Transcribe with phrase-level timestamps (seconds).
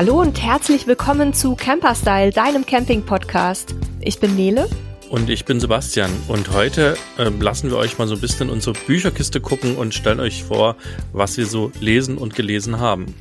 [0.00, 3.74] Hallo und herzlich willkommen zu Camperstyle, deinem Camping-Podcast.
[4.00, 4.66] Ich bin Nele.
[5.10, 6.10] Und ich bin Sebastian.
[6.26, 10.18] Und heute äh, lassen wir euch mal so ein bisschen unsere Bücherkiste gucken und stellen
[10.18, 10.76] euch vor,
[11.12, 13.14] was wir so lesen und gelesen haben.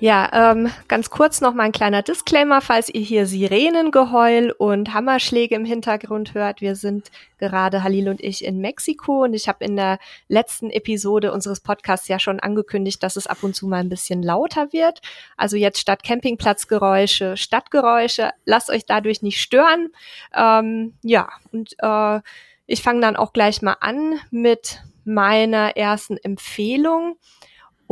[0.00, 5.54] Ja, ähm, ganz kurz noch mal ein kleiner Disclaimer, falls ihr hier Sirenengeheul und Hammerschläge
[5.54, 6.60] im Hintergrund hört.
[6.60, 11.32] Wir sind gerade Halil und ich in Mexiko und ich habe in der letzten Episode
[11.32, 15.00] unseres Podcasts ja schon angekündigt, dass es ab und zu mal ein bisschen lauter wird.
[15.36, 18.32] Also jetzt statt Campingplatzgeräusche, Stadtgeräusche.
[18.44, 19.90] Lasst euch dadurch nicht stören.
[20.36, 22.20] Ähm, ja, und äh,
[22.66, 27.16] ich fange dann auch gleich mal an mit meiner ersten Empfehlung.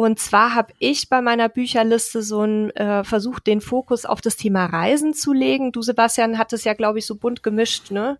[0.03, 4.37] Und zwar habe ich bei meiner Bücherliste so ein äh, versucht, den Fokus auf das
[4.37, 5.71] Thema Reisen zu legen.
[5.71, 8.19] Du, Sebastian, hattest ja, glaube ich, so bunt gemischt, ne?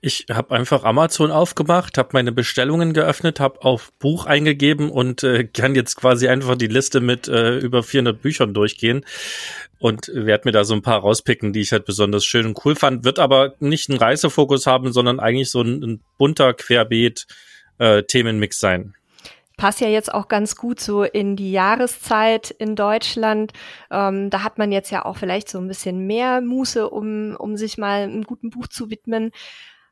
[0.00, 5.44] Ich habe einfach Amazon aufgemacht, habe meine Bestellungen geöffnet, habe auf Buch eingegeben und äh,
[5.44, 9.04] kann jetzt quasi einfach die Liste mit äh, über 400 Büchern durchgehen
[9.78, 12.74] und werde mir da so ein paar rauspicken, die ich halt besonders schön und cool
[12.74, 13.04] fand.
[13.04, 17.28] Wird aber nicht einen Reisefokus haben, sondern eigentlich so ein, ein bunter Querbeet
[17.78, 18.94] äh, Themenmix sein
[19.60, 23.52] passt ja jetzt auch ganz gut so in die Jahreszeit in Deutschland.
[23.90, 27.58] Ähm, da hat man jetzt ja auch vielleicht so ein bisschen mehr Muße, um, um
[27.58, 29.32] sich mal einem guten Buch zu widmen.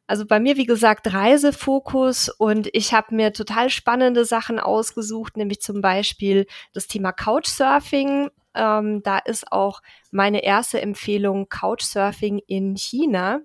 [0.07, 5.61] Also bei mir, wie gesagt, Reisefokus und ich habe mir total spannende Sachen ausgesucht, nämlich
[5.61, 8.31] zum Beispiel das Thema Couchsurfing.
[8.55, 13.41] Ähm, da ist auch meine erste Empfehlung Couchsurfing in China.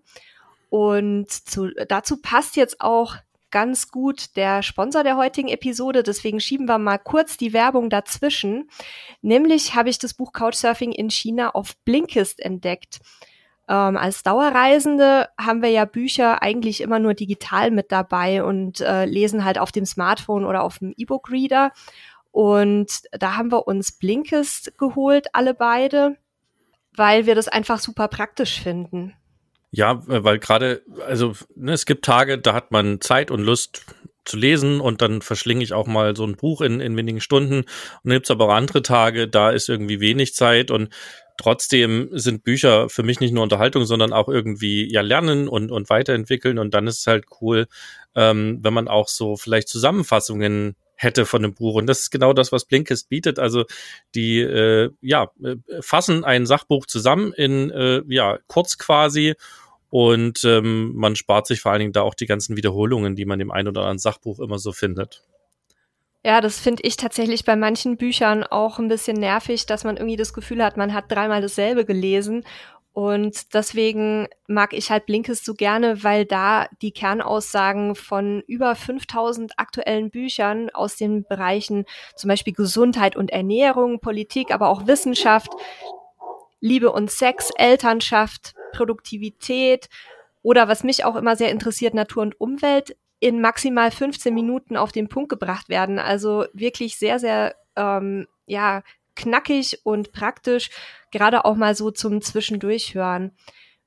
[0.70, 3.18] Und zu, dazu passt jetzt auch
[3.54, 6.02] ganz gut der Sponsor der heutigen Episode.
[6.02, 8.68] Deswegen schieben wir mal kurz die Werbung dazwischen.
[9.22, 13.00] Nämlich habe ich das Buch Couchsurfing in China auf Blinkist entdeckt.
[13.70, 19.06] Ähm, als Dauerreisende haben wir ja Bücher eigentlich immer nur digital mit dabei und äh,
[19.06, 21.72] lesen halt auf dem Smartphone oder auf dem E-Book-Reader.
[22.32, 26.18] Und da haben wir uns Blinkist geholt, alle beide,
[26.96, 29.14] weil wir das einfach super praktisch finden.
[29.76, 33.84] Ja, äh, weil gerade, also ne, es gibt Tage, da hat man Zeit und Lust
[34.24, 37.62] zu lesen und dann verschlinge ich auch mal so ein Buch in, in wenigen Stunden.
[37.62, 37.68] Und
[38.04, 40.90] dann gibt's aber auch andere Tage, da ist irgendwie wenig Zeit und
[41.38, 45.90] trotzdem sind Bücher für mich nicht nur Unterhaltung, sondern auch irgendwie ja lernen und, und
[45.90, 46.60] weiterentwickeln.
[46.60, 47.66] Und dann ist es halt cool,
[48.16, 51.74] ähm, wenn man auch so vielleicht Zusammenfassungen hätte von dem Buch.
[51.74, 53.40] Und das ist genau das, was Blinkist bietet.
[53.40, 53.66] Also
[54.14, 59.34] die äh, ja äh, fassen ein Sachbuch zusammen in äh, ja kurz quasi
[59.94, 63.40] und ähm, man spart sich vor allen Dingen da auch die ganzen Wiederholungen, die man
[63.40, 65.22] im ein oder anderen Sachbuch immer so findet.
[66.26, 70.16] Ja, das finde ich tatsächlich bei manchen Büchern auch ein bisschen nervig, dass man irgendwie
[70.16, 72.44] das Gefühl hat, man hat dreimal dasselbe gelesen.
[72.92, 79.60] Und deswegen mag ich halt Blinkes so gerne, weil da die Kernaussagen von über 5000
[79.60, 85.52] aktuellen Büchern aus den Bereichen zum Beispiel Gesundheit und Ernährung, Politik, aber auch Wissenschaft,
[86.62, 89.88] Liebe und Sex, Elternschaft, Produktivität
[90.42, 94.92] oder was mich auch immer sehr interessiert, Natur und Umwelt in maximal 15 Minuten auf
[94.92, 95.98] den Punkt gebracht werden.
[95.98, 98.84] Also wirklich sehr, sehr ähm, ja,
[99.16, 100.70] knackig und praktisch,
[101.12, 103.32] gerade auch mal so zum Zwischendurchhören.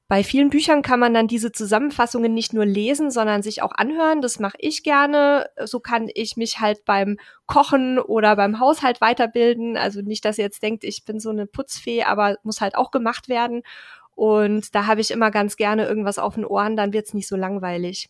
[0.09, 4.23] Bei vielen Büchern kann man dann diese Zusammenfassungen nicht nur lesen, sondern sich auch anhören.
[4.23, 5.51] Das mache ich gerne.
[5.65, 9.77] So kann ich mich halt beim Kochen oder beim Haushalt weiterbilden.
[9.77, 12.93] Also nicht, dass ihr jetzt denkt, ich bin so eine Putzfee, aber muss halt auch
[12.93, 13.65] gemacht werden.
[14.17, 17.37] Und da habe ich immer ganz gerne irgendwas auf den Ohren, dann wird's nicht so
[17.37, 18.09] langweilig.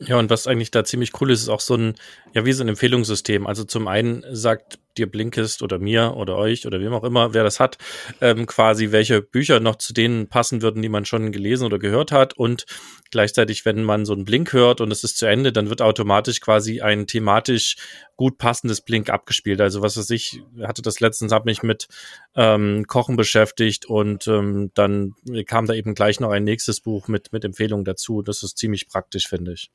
[0.00, 1.94] Ja, und was eigentlich da ziemlich cool ist, ist auch so ein,
[2.32, 3.46] ja, wie so ein Empfehlungssystem.
[3.46, 7.44] Also zum einen sagt dir Blinkist oder mir oder euch oder wem auch immer, wer
[7.44, 7.78] das hat,
[8.20, 12.12] ähm, quasi welche Bücher noch zu denen passen würden, die man schon gelesen oder gehört
[12.12, 12.34] hat.
[12.34, 12.66] Und
[13.10, 16.40] gleichzeitig, wenn man so einen Blink hört und es ist zu Ende, dann wird automatisch
[16.40, 17.76] quasi ein thematisch
[18.16, 19.60] gut passendes Blink abgespielt.
[19.60, 21.88] Also was weiß ich, hatte das letztens, habe mich mit
[22.36, 25.14] ähm, Kochen beschäftigt und ähm, dann
[25.46, 28.22] kam da eben gleich noch ein nächstes Buch mit, mit Empfehlungen dazu.
[28.22, 29.70] Das ist ziemlich praktisch, finde ich.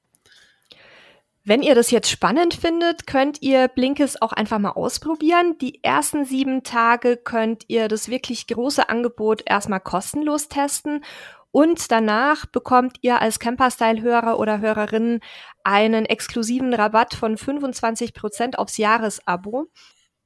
[1.45, 5.57] Wenn ihr das jetzt spannend findet, könnt ihr Blinkes auch einfach mal ausprobieren.
[5.59, 11.03] Die ersten sieben Tage könnt ihr das wirklich große Angebot erstmal kostenlos testen.
[11.51, 15.21] Und danach bekommt ihr als Camperstyle-Hörer oder Hörerinnen
[15.63, 19.67] einen exklusiven Rabatt von 25 Prozent aufs Jahresabo.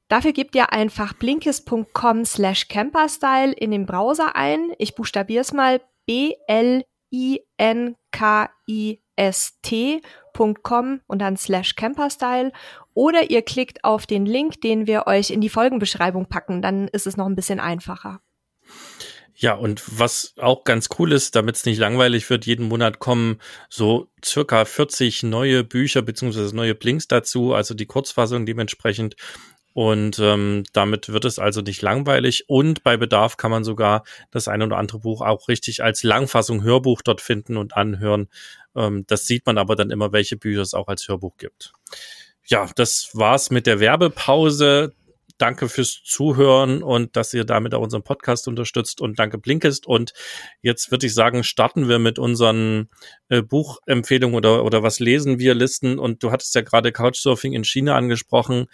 [0.08, 4.74] Dafür gebt ihr einfach blinkist.com slash camperstyle in den Browser ein.
[4.78, 6.82] Ich buchstabiere es mal B-L-I-N-K-I-S-T
[10.34, 12.52] camperstyle.com und dann slash camperstyle
[12.92, 17.06] oder ihr klickt auf den Link, den wir euch in die Folgenbeschreibung packen, dann ist
[17.06, 18.20] es noch ein bisschen einfacher.
[19.36, 23.40] Ja, und was auch ganz cool ist, damit es nicht langweilig wird, jeden Monat kommen
[23.68, 29.16] so circa 40 neue Bücher beziehungsweise neue Blinks dazu, also die Kurzfassung dementsprechend.
[29.74, 32.48] Und ähm, damit wird es also nicht langweilig.
[32.48, 36.62] Und bei Bedarf kann man sogar das eine oder andere Buch auch richtig als Langfassung
[36.62, 38.28] Hörbuch dort finden und anhören.
[38.76, 41.72] Ähm, das sieht man aber dann immer, welche Bücher es auch als Hörbuch gibt.
[42.46, 44.94] Ja, das war's mit der Werbepause.
[45.38, 49.86] Danke fürs Zuhören und dass ihr damit auch unseren Podcast unterstützt und danke Blinkist.
[49.86, 50.12] Und
[50.62, 52.88] jetzt würde ich sagen, starten wir mit unseren
[53.28, 55.98] äh, Buchempfehlungen oder, oder was lesen wir Listen.
[55.98, 58.66] Und du hattest ja gerade Couchsurfing in China angesprochen.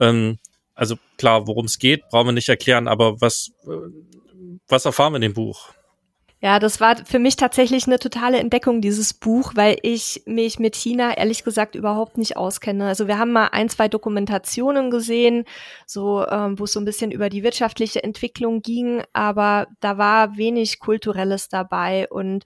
[0.00, 0.38] Ähm,
[0.74, 3.70] also klar, worum es geht, brauchen wir nicht erklären, aber was, äh,
[4.68, 5.75] was erfahren wir in dem Buch?
[6.46, 10.76] Ja, das war für mich tatsächlich eine totale Entdeckung, dieses Buch, weil ich mich mit
[10.76, 12.86] China ehrlich gesagt überhaupt nicht auskenne.
[12.86, 15.44] Also wir haben mal ein, zwei Dokumentationen gesehen,
[15.86, 20.36] so ähm, wo es so ein bisschen über die wirtschaftliche Entwicklung ging, aber da war
[20.36, 22.06] wenig Kulturelles dabei.
[22.10, 22.44] Und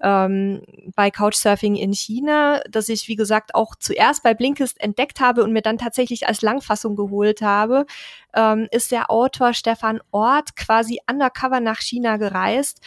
[0.00, 0.62] ähm,
[0.94, 5.52] bei Couchsurfing in China, das ich, wie gesagt, auch zuerst bei Blinkist entdeckt habe und
[5.52, 7.84] mir dann tatsächlich als Langfassung geholt habe,
[8.32, 12.80] ähm, ist der Autor Stefan Ort quasi undercover nach China gereist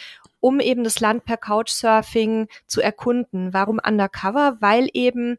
[0.44, 3.54] um eben das Land per Couchsurfing zu erkunden.
[3.54, 4.58] Warum undercover?
[4.60, 5.38] Weil eben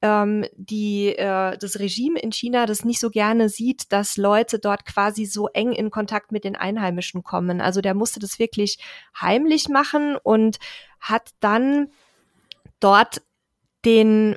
[0.00, 4.86] ähm, die, äh, das Regime in China das nicht so gerne sieht, dass Leute dort
[4.86, 7.60] quasi so eng in Kontakt mit den Einheimischen kommen.
[7.60, 8.78] Also der musste das wirklich
[9.20, 10.58] heimlich machen und
[11.00, 11.88] hat dann
[12.78, 13.22] dort
[13.84, 14.36] den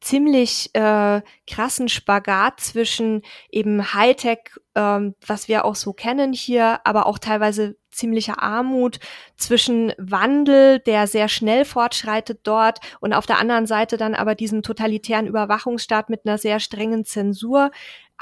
[0.00, 3.20] ziemlich äh, krassen Spagat zwischen
[3.50, 8.98] eben Hightech, ähm, was wir auch so kennen hier, aber auch teilweise ziemlicher Armut,
[9.36, 14.62] zwischen Wandel, der sehr schnell fortschreitet dort und auf der anderen Seite dann aber diesem
[14.62, 17.70] totalitären Überwachungsstaat mit einer sehr strengen Zensur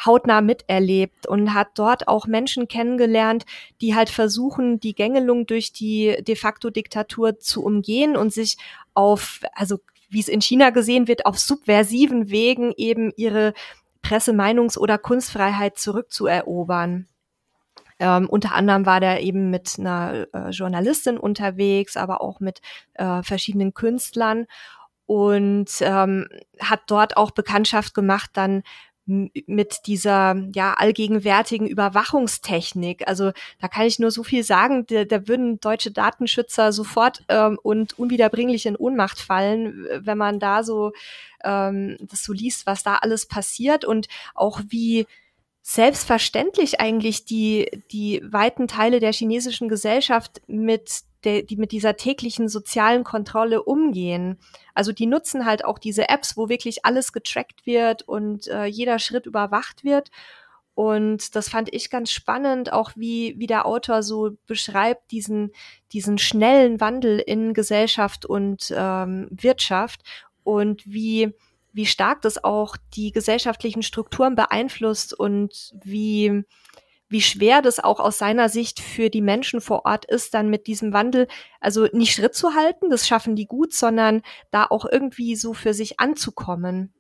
[0.05, 3.45] hautnah miterlebt und hat dort auch Menschen kennengelernt,
[3.81, 8.57] die halt versuchen, die Gängelung durch die de facto Diktatur zu umgehen und sich
[8.95, 9.79] auf, also
[10.09, 13.55] wie es in China gesehen wird, auf subversiven Wegen eben ihre
[14.03, 17.07] Presse-, Meinungs- oder Kunstfreiheit zurückzuerobern.
[17.99, 22.61] Ähm, unter anderem war der eben mit einer äh, Journalistin unterwegs, aber auch mit
[22.95, 24.47] äh, verschiedenen Künstlern
[25.07, 26.27] und ähm,
[26.61, 28.63] hat dort auch Bekanntschaft gemacht dann
[29.05, 33.09] mit dieser ja allgegenwärtigen Überwachungstechnik.
[33.09, 37.59] Also da kann ich nur so viel sagen, da, da würden deutsche Datenschützer sofort ähm,
[37.63, 40.93] und unwiederbringlich in Ohnmacht fallen, wenn man da so
[41.43, 45.07] ähm, das so liest, was da alles passiert und auch wie
[45.63, 52.49] selbstverständlich eigentlich die, die weiten Teile der chinesischen Gesellschaft mit der, die mit dieser täglichen
[52.49, 54.39] sozialen Kontrolle umgehen.
[54.75, 58.99] Also die nutzen halt auch diese Apps, wo wirklich alles getrackt wird und äh, jeder
[58.99, 60.11] Schritt überwacht wird.
[60.75, 65.53] Und das fand ich ganz spannend, auch wie, wie der Autor so beschreibt, diesen,
[65.93, 70.01] diesen schnellen Wandel in Gesellschaft und ähm, Wirtschaft
[70.43, 71.35] und wie,
[71.73, 76.45] wie stark das auch die gesellschaftlichen Strukturen beeinflusst und wie,
[77.09, 80.67] wie schwer das auch aus seiner Sicht für die Menschen vor Ort ist, dann mit
[80.67, 81.29] diesem Wandel,
[81.61, 85.75] also nicht Schritt zu halten, das schaffen die gut, sondern da auch irgendwie so für
[85.75, 86.93] sich anzukommen.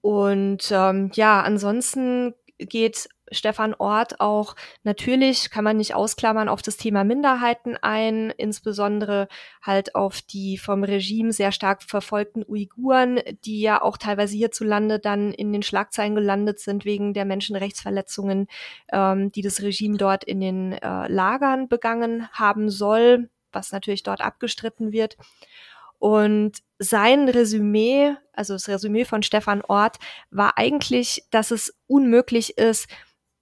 [0.00, 6.76] Und ähm, ja, ansonsten geht Stefan Ort auch natürlich, kann man nicht ausklammern, auf das
[6.76, 9.28] Thema Minderheiten ein, insbesondere
[9.62, 15.32] halt auf die vom Regime sehr stark verfolgten Uiguren, die ja auch teilweise hierzulande dann
[15.32, 18.46] in den Schlagzeilen gelandet sind wegen der Menschenrechtsverletzungen,
[18.92, 24.20] ähm, die das Regime dort in den äh, Lagern begangen haben soll, was natürlich dort
[24.20, 25.16] abgestritten wird.
[25.98, 29.96] Und sein Resümee, also das Resümee von Stefan Ort,
[30.30, 32.86] war eigentlich, dass es unmöglich ist,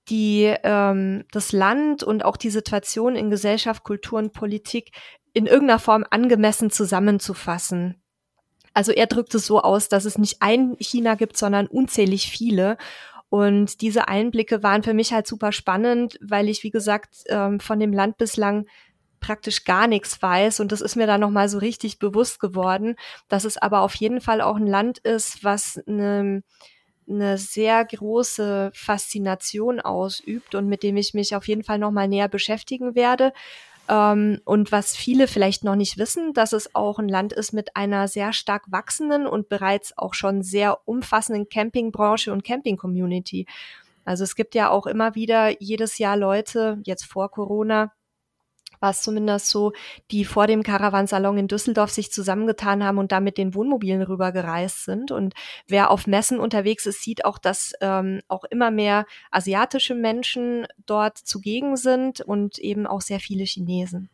[0.09, 4.91] die ähm, das Land und auch die Situation in Gesellschaft, Kultur und Politik
[5.33, 8.01] in irgendeiner Form angemessen zusammenzufassen.
[8.75, 12.77] Also er drückt es so aus, dass es nicht ein China gibt, sondern unzählig viele.
[13.29, 17.81] Und diese Einblicke waren für mich halt super spannend, weil ich, wie gesagt, ähm, von
[17.81, 18.67] dem Land bislang
[19.21, 20.61] praktisch gar nichts weiß.
[20.61, 22.97] Und das ist mir dann nochmal so richtig bewusst geworden,
[23.29, 26.43] dass es aber auf jeden Fall auch ein Land ist, was eine
[27.09, 32.09] eine sehr große Faszination ausübt und mit dem ich mich auf jeden Fall noch mal
[32.09, 33.33] näher beschäftigen werde.
[33.89, 37.77] Ähm, und was viele vielleicht noch nicht wissen, dass es auch ein Land ist mit
[37.77, 43.47] einer sehr stark wachsenden und bereits auch schon sehr umfassenden Campingbranche und Camping-Community.
[44.05, 47.93] Also es gibt ja auch immer wieder jedes Jahr Leute, jetzt vor Corona,
[48.85, 49.73] war es zumindest so,
[50.11, 54.85] die vor dem Caravansalon in Düsseldorf sich zusammengetan haben und da mit den Wohnmobilen rübergereist
[54.85, 55.11] sind.
[55.11, 55.33] Und
[55.67, 61.17] wer auf Messen unterwegs ist, sieht auch, dass ähm, auch immer mehr asiatische Menschen dort
[61.17, 64.11] zugegen sind und eben auch sehr viele Chinesen.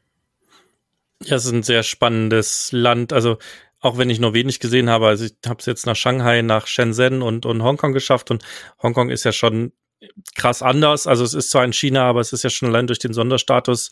[1.25, 3.13] Ja, es ist ein sehr spannendes Land.
[3.13, 3.39] Also
[3.81, 5.09] auch wenn ich nur wenig gesehen habe.
[5.09, 8.45] Also ich habe es jetzt nach Shanghai, nach Shenzhen und, und Hongkong geschafft und
[8.81, 9.73] Hongkong ist ja schon
[10.35, 11.07] krass anders.
[11.07, 13.91] Also es ist zwar in China, aber es ist ja schon allein durch den Sonderstatus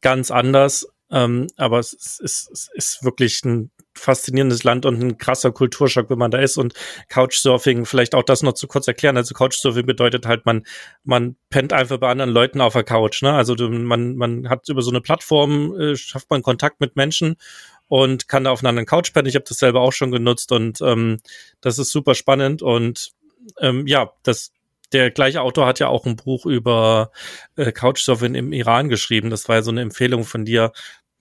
[0.00, 0.86] ganz anders.
[1.10, 6.18] Ähm, aber es ist, es ist wirklich ein faszinierendes Land und ein krasser Kulturschock, wenn
[6.18, 6.56] man da ist.
[6.56, 6.74] Und
[7.08, 9.16] Couchsurfing, vielleicht auch das noch zu kurz erklären.
[9.16, 10.64] Also Couchsurfing bedeutet halt, man,
[11.04, 13.22] man pennt einfach bei anderen Leuten auf der Couch.
[13.22, 13.32] Ne?
[13.32, 17.36] Also man, man hat über so eine Plattform, äh, schafft man Kontakt mit Menschen
[17.88, 19.28] und kann da auf einer anderen Couch pennen.
[19.28, 21.18] Ich habe das selber auch schon genutzt und ähm,
[21.60, 22.62] das ist super spannend.
[22.62, 23.12] Und
[23.60, 24.52] ähm, ja, das
[24.92, 27.10] der gleiche Autor hat ja auch ein Buch über
[27.56, 29.30] äh, Couchsurfing im Iran geschrieben.
[29.30, 30.72] Das war ja so eine Empfehlung von dir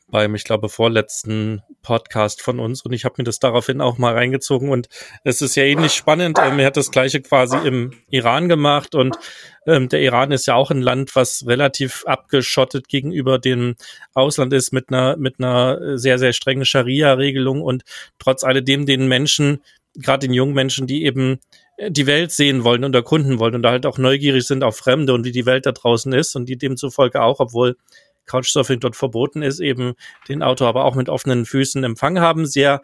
[0.10, 4.14] beim, ich glaube, vorletzten Podcast von uns und ich habe mir das daraufhin auch mal
[4.14, 4.88] reingezogen und
[5.24, 6.40] es ist ja ähnlich spannend.
[6.42, 9.18] Ähm, er hat das gleiche quasi im Iran gemacht und
[9.66, 13.76] ähm, der Iran ist ja auch ein Land, was relativ abgeschottet gegenüber dem
[14.14, 17.84] Ausland ist mit einer mit einer sehr sehr strengen Scharia-Regelung und
[18.18, 19.62] trotz alledem den Menschen,
[19.94, 21.40] gerade den jungen Menschen, die eben
[21.80, 25.14] die Welt sehen wollen und erkunden wollen und da halt auch neugierig sind auf Fremde
[25.14, 27.78] und wie die Welt da draußen ist und die demzufolge auch, obwohl
[28.26, 29.94] Couchsurfing dort verboten ist, eben
[30.28, 32.82] den Autor aber auch mit offenen Füßen empfangen haben, sehr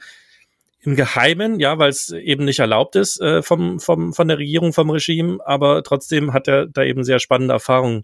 [0.86, 4.74] im Geheimen, ja, weil es eben nicht erlaubt ist äh, vom, vom, von der Regierung,
[4.74, 8.04] vom Regime, aber trotzdem hat er da eben sehr spannende Erfahrungen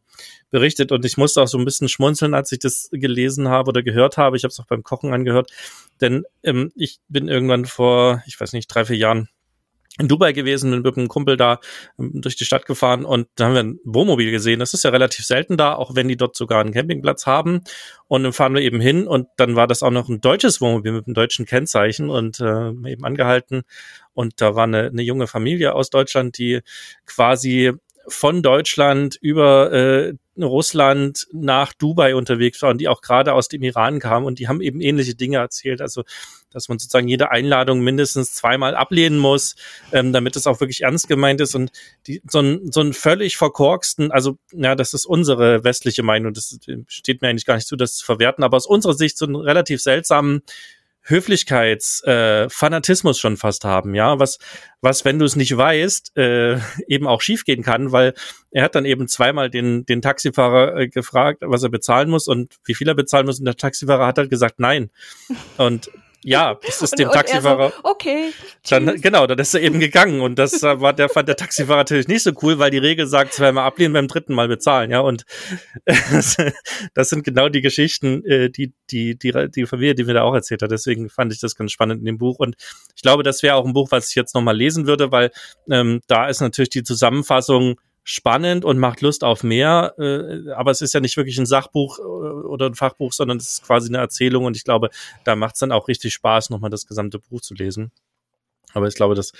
[0.50, 0.94] berichtet.
[0.94, 4.16] Und ich musste auch so ein bisschen schmunzeln, als ich das gelesen habe oder gehört
[4.18, 4.38] habe.
[4.38, 5.52] Ich habe es auch beim Kochen angehört,
[6.00, 9.28] denn ähm, ich bin irgendwann vor, ich weiß nicht, drei, vier Jahren
[10.00, 11.60] in Dubai gewesen, bin mit einem Kumpel da
[12.00, 14.60] ähm, durch die Stadt gefahren und da haben wir ein Wohnmobil gesehen.
[14.60, 17.62] Das ist ja relativ selten da, auch wenn die dort sogar einen Campingplatz haben.
[18.08, 20.94] Und dann fahren wir eben hin und dann war das auch noch ein deutsches Wohnmobil
[20.94, 23.64] mit einem deutschen Kennzeichen und äh, eben angehalten.
[24.14, 26.62] Und da war eine, eine junge Familie aus Deutschland, die
[27.06, 27.74] quasi
[28.08, 33.64] von Deutschland über äh, Russland nach Dubai unterwegs war und die auch gerade aus dem
[33.64, 35.82] Iran kamen und die haben eben ähnliche Dinge erzählt.
[35.82, 36.04] Also
[36.52, 39.56] dass man sozusagen jede Einladung mindestens zweimal ablehnen muss,
[39.92, 41.56] ähm, damit es auch wirklich ernst gemeint ist.
[41.56, 41.72] Und
[42.08, 46.60] die, so, ein, so ein völlig verkorksten, also ja, das ist unsere westliche Meinung, das
[46.88, 49.36] steht mir eigentlich gar nicht zu, das zu verwerten, aber aus unserer Sicht so einen
[49.36, 50.42] relativ seltsamen
[51.10, 54.38] Höflichkeits, äh, schon fast haben, ja, was,
[54.82, 58.14] was, wenn du es nicht weißt, äh, eben auch schiefgehen kann, weil
[58.52, 62.58] er hat dann eben zweimal den, den Taxifahrer äh, gefragt, was er bezahlen muss und
[62.66, 63.40] wie viel er bezahlen muss.
[63.40, 64.92] Und der Taxifahrer hat halt gesagt, nein.
[65.58, 65.90] Und
[66.24, 67.70] ja, das ist und, dem Taxifahrer.
[67.70, 68.34] So, okay.
[68.70, 72.08] Dann, genau, dann ist er eben gegangen und das war der fand der Taxifahrer natürlich
[72.08, 75.26] nicht so cool, weil die Regel sagt zweimal ablehnen, beim dritten Mal bezahlen, ja und
[75.86, 80.34] das sind genau die Geschichten, äh, die die die die Familie, die mir da auch
[80.34, 80.72] erzählt hat.
[80.72, 82.56] Deswegen fand ich das ganz spannend in dem Buch und
[82.96, 85.32] ich glaube, das wäre auch ein Buch, was ich jetzt nochmal lesen würde, weil
[85.72, 89.94] ähm, da ist natürlich die Zusammenfassung spannend und macht Lust auf mehr.
[89.98, 93.54] Äh, aber es ist ja nicht wirklich ein Sachbuch äh, oder ein Fachbuch, sondern es
[93.54, 94.90] ist quasi eine Erzählung und ich glaube,
[95.24, 97.92] da macht es dann auch richtig Spaß, nochmal das gesamte Buch zu lesen.
[98.74, 99.32] Aber ich glaube, das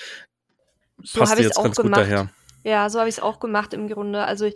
[1.04, 2.02] so passt jetzt ganz gemacht.
[2.02, 2.30] gut daher.
[2.64, 4.26] Ja, so habe ich es auch gemacht im Grunde.
[4.26, 4.56] Also ich,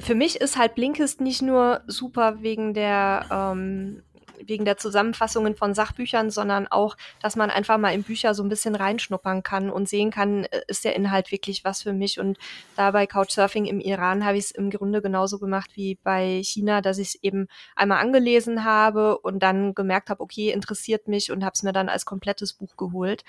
[0.00, 4.02] für mich ist halt Blinkist nicht nur super wegen der ähm,
[4.44, 8.48] wegen der Zusammenfassungen von Sachbüchern, sondern auch, dass man einfach mal in Bücher so ein
[8.48, 12.18] bisschen reinschnuppern kann und sehen kann, äh, ist der Inhalt wirklich was für mich.
[12.20, 12.38] Und
[12.76, 16.80] da bei Couchsurfing im Iran habe ich es im Grunde genauso gemacht wie bei China,
[16.80, 21.44] dass ich es eben einmal angelesen habe und dann gemerkt habe, okay, interessiert mich und
[21.44, 23.24] habe es mir dann als komplettes Buch geholt.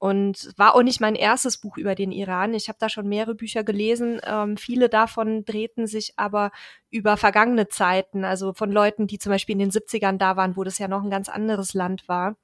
[0.00, 2.54] Und war auch nicht mein erstes Buch über den Iran.
[2.54, 4.18] Ich habe da schon mehrere Bücher gelesen.
[4.24, 6.52] Ähm, viele davon drehten sich aber
[6.88, 10.64] über vergangene Zeiten, also von Leuten, die zum Beispiel in den 70ern da waren, wo
[10.64, 12.36] das ja noch ein ganz anderes Land war.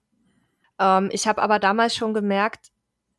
[0.79, 2.73] Ähm, ich habe aber damals schon gemerkt,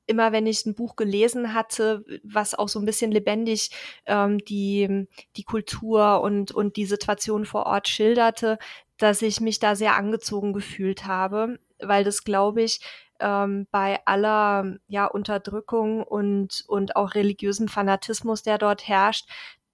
[0.06, 3.72] immer wenn ich ein Buch gelesen hatte, was auch so ein bisschen lebendig
[4.06, 8.60] ähm, die, die Kultur und, und die Situation vor Ort schilderte,
[8.98, 12.82] dass ich mich da sehr angezogen gefühlt habe, weil das, glaube ich,
[13.19, 19.29] ähm, bei aller ja, Unterdrückung und, und auch religiösen Fanatismus, der dort herrscht,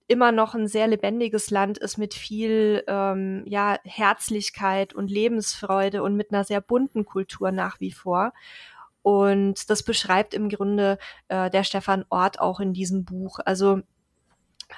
[0.08, 6.16] immer noch ein sehr lebendiges Land ist mit viel ähm, ja, Herzlichkeit und Lebensfreude und
[6.16, 8.34] mit einer sehr bunten Kultur nach wie vor.
[9.02, 10.98] Und das beschreibt im Grunde
[11.28, 13.40] äh, der Stefan Ort auch in diesem Buch.
[13.46, 13.82] Also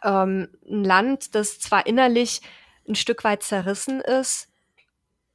[0.04, 2.42] ähm, ein Land, das zwar innerlich
[2.88, 4.50] ein Stück weit zerrissen ist,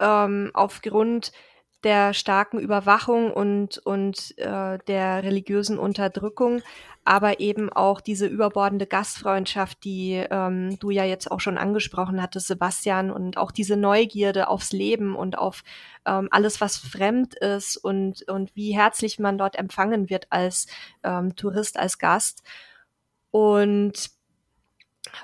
[0.00, 1.32] ähm, aufgrund
[1.84, 6.62] der starken Überwachung und, und äh, der religiösen Unterdrückung,
[7.04, 12.48] aber eben auch diese überbordende Gastfreundschaft, die ähm, du ja jetzt auch schon angesprochen hattest,
[12.48, 15.62] Sebastian, und auch diese Neugierde aufs Leben und auf
[16.04, 20.66] ähm, alles, was fremd ist und, und wie herzlich man dort empfangen wird als
[21.02, 22.42] ähm, Tourist, als Gast.
[23.30, 24.10] Und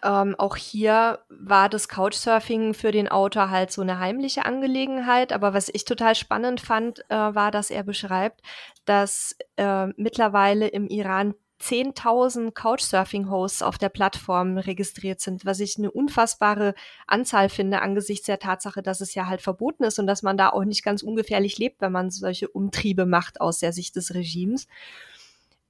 [0.02, 5.33] Ähm, auch hier war das Couchsurfing für den Autor halt so eine heimliche Angelegenheit.
[5.33, 8.40] Aber was ich total spannend fand, äh, war, dass er beschreibt,
[8.85, 15.90] dass äh, mittlerweile im Iran 10.000 Couchsurfing-Hosts auf der Plattform registriert sind, was ich eine
[15.90, 16.75] unfassbare
[17.06, 20.50] Anzahl finde angesichts der Tatsache, dass es ja halt verboten ist und dass man da
[20.50, 24.66] auch nicht ganz ungefährlich lebt, wenn man solche Umtriebe macht aus der Sicht des Regimes.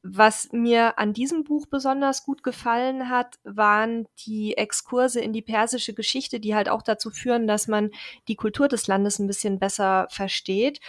[0.08, 5.94] Was mir an diesem Buch besonders gut gefallen hat, waren die Exkurse in die persische
[5.94, 7.90] Geschichte, die halt auch dazu führen, dass man
[8.28, 10.80] die Kultur des Landes ein bisschen besser versteht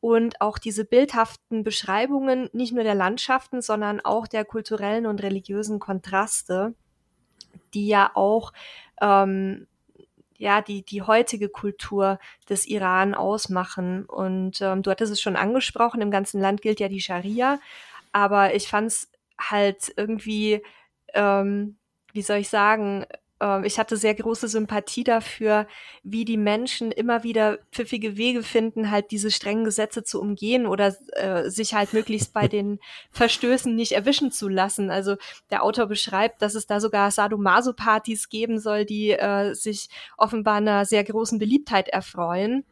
[0.00, 5.78] und auch diese bildhaften Beschreibungen nicht nur der Landschaften, sondern auch der kulturellen und religiösen
[5.78, 6.74] Kontraste,
[7.72, 8.52] die ja auch
[9.00, 9.66] ähm,
[10.36, 12.18] ja die die heutige Kultur
[12.48, 14.04] des Iran ausmachen.
[14.04, 17.58] Und ähm, du hattest es schon angesprochen, im ganzen Land gilt ja die Scharia,
[18.16, 20.62] aber ich fand es halt irgendwie,
[21.12, 21.76] ähm,
[22.14, 23.04] wie soll ich sagen,
[23.42, 25.66] äh, ich hatte sehr große Sympathie dafür,
[26.02, 30.96] wie die Menschen immer wieder pfiffige Wege finden, halt diese strengen Gesetze zu umgehen oder
[31.12, 32.80] äh, sich halt möglichst bei den
[33.10, 34.90] Verstößen nicht erwischen zu lassen.
[34.90, 35.16] Also
[35.50, 40.86] der Autor beschreibt, dass es da sogar Sadomaso-Partys geben soll, die äh, sich offenbar einer
[40.86, 42.64] sehr großen Beliebtheit erfreuen.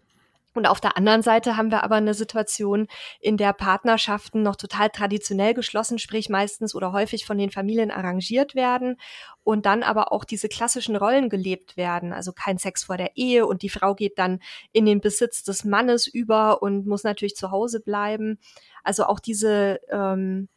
[0.54, 2.86] Und auf der anderen Seite haben wir aber eine Situation,
[3.20, 8.54] in der Partnerschaften noch total traditionell geschlossen, sprich meistens oder häufig von den Familien arrangiert
[8.54, 8.96] werden
[9.42, 12.12] und dann aber auch diese klassischen Rollen gelebt werden.
[12.12, 14.40] Also kein Sex vor der Ehe und die Frau geht dann
[14.72, 18.38] in den Besitz des Mannes über und muss natürlich zu Hause bleiben.
[18.84, 20.48] Also auch diese, ähm,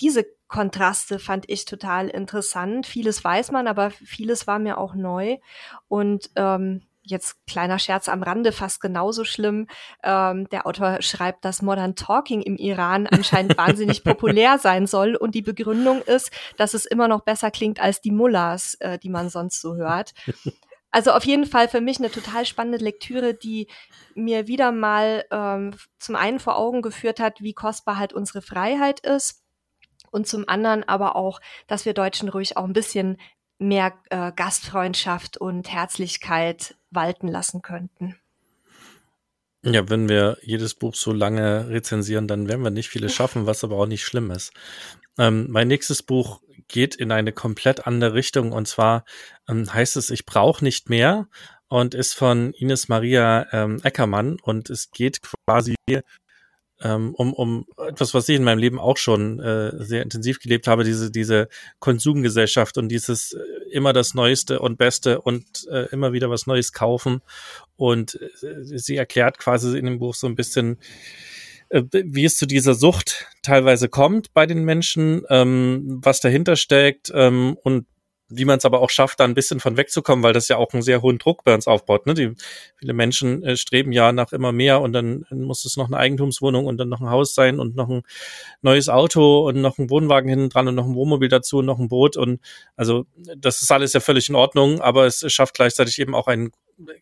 [0.00, 2.86] diese Kontraste fand ich total interessant.
[2.86, 5.36] Vieles weiß man, aber vieles war mir auch neu.
[5.88, 9.66] Und ähm, jetzt kleiner Scherz am Rande, fast genauso schlimm.
[10.02, 15.34] Ähm, der Autor schreibt, dass Modern Talking im Iran anscheinend wahnsinnig populär sein soll und
[15.34, 19.28] die Begründung ist, dass es immer noch besser klingt als die Mullahs, äh, die man
[19.28, 20.14] sonst so hört.
[20.90, 23.68] Also auf jeden Fall für mich eine total spannende Lektüre, die
[24.14, 29.00] mir wieder mal ähm, zum einen vor Augen geführt hat, wie kostbar halt unsere Freiheit
[29.00, 29.42] ist
[30.10, 33.18] und zum anderen aber auch, dass wir Deutschen ruhig auch ein bisschen
[33.58, 38.16] mehr äh, Gastfreundschaft und Herzlichkeit walten lassen könnten.
[39.64, 43.64] Ja, wenn wir jedes Buch so lange rezensieren, dann werden wir nicht viele schaffen, was
[43.64, 44.52] aber auch nicht schlimm ist.
[45.18, 49.04] Ähm, mein nächstes Buch geht in eine komplett andere Richtung und zwar
[49.48, 51.28] ähm, heißt es Ich brauche nicht mehr
[51.66, 55.74] und ist von Ines Maria ähm, Eckermann und es geht quasi
[56.84, 60.84] um, um etwas, was ich in meinem Leben auch schon äh, sehr intensiv gelebt habe,
[60.84, 61.48] diese, diese
[61.80, 63.40] Konsumgesellschaft und dieses äh,
[63.72, 67.20] immer das Neueste und Beste und äh, immer wieder was Neues kaufen.
[67.76, 70.78] Und äh, sie erklärt quasi in dem Buch so ein bisschen,
[71.70, 77.10] äh, wie es zu dieser Sucht teilweise kommt bei den Menschen, ähm, was dahinter steckt
[77.14, 77.86] ähm, und
[78.30, 80.72] wie man es aber auch schafft, da ein bisschen von wegzukommen, weil das ja auch
[80.72, 82.06] einen sehr hohen Druck bei uns aufbaut.
[82.06, 82.14] Ne?
[82.14, 82.34] Die,
[82.76, 86.66] viele Menschen äh, streben ja nach immer mehr und dann muss es noch eine Eigentumswohnung
[86.66, 88.02] und dann noch ein Haus sein und noch ein
[88.60, 91.78] neues Auto und noch ein Wohnwagen hinten dran und noch ein Wohnmobil dazu und noch
[91.78, 92.40] ein Boot und
[92.76, 96.50] also das ist alles ja völlig in Ordnung, aber es schafft gleichzeitig eben auch einen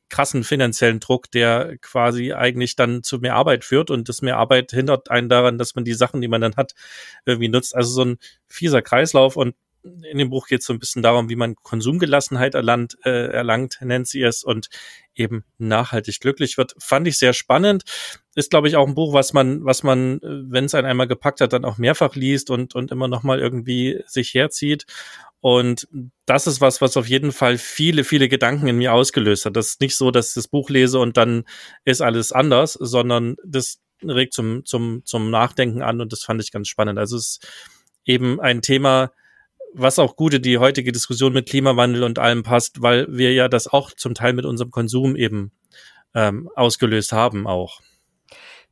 [0.09, 4.71] krassen finanziellen Druck, der quasi eigentlich dann zu mehr Arbeit führt und das mehr Arbeit
[4.71, 6.75] hindert einen daran, dass man die Sachen, die man dann hat,
[7.27, 7.75] irgendwie nutzt.
[7.75, 9.55] Also so ein fieser Kreislauf und
[10.11, 13.79] in dem Buch geht es so ein bisschen darum, wie man Konsumgelassenheit erlangt, äh, erlangt,
[13.81, 14.69] nennt sie es, und
[15.15, 16.75] eben nachhaltig glücklich wird.
[16.79, 17.85] Fand ich sehr spannend.
[18.35, 21.09] Ist, glaube ich, auch ein Buch, was man, was man, äh, wenn es einen einmal
[21.09, 24.87] gepackt hat, dann auch mehrfach liest und, und immer noch mal irgendwie sich herzieht.
[25.41, 25.89] Und
[26.25, 29.57] das ist was, was auf jeden Fall viele, viele Gedanken in mir ausgelöst hat.
[29.57, 31.45] Das ist nicht so, dass ich das Buch lese und dann
[31.85, 36.53] ist alles anders, sondern das regt zum, zum, zum Nachdenken an und das fand ich
[36.53, 36.99] ganz spannend.
[36.99, 37.49] Also es ist
[38.05, 39.13] eben ein Thema,
[39.77, 43.69] was auch gute die heutige Diskussion mit Klimawandel und allem passt, weil wir ja das
[43.69, 45.53] auch zum Teil mit unserem Konsum eben
[46.15, 47.81] ähm, ausgelöst haben auch.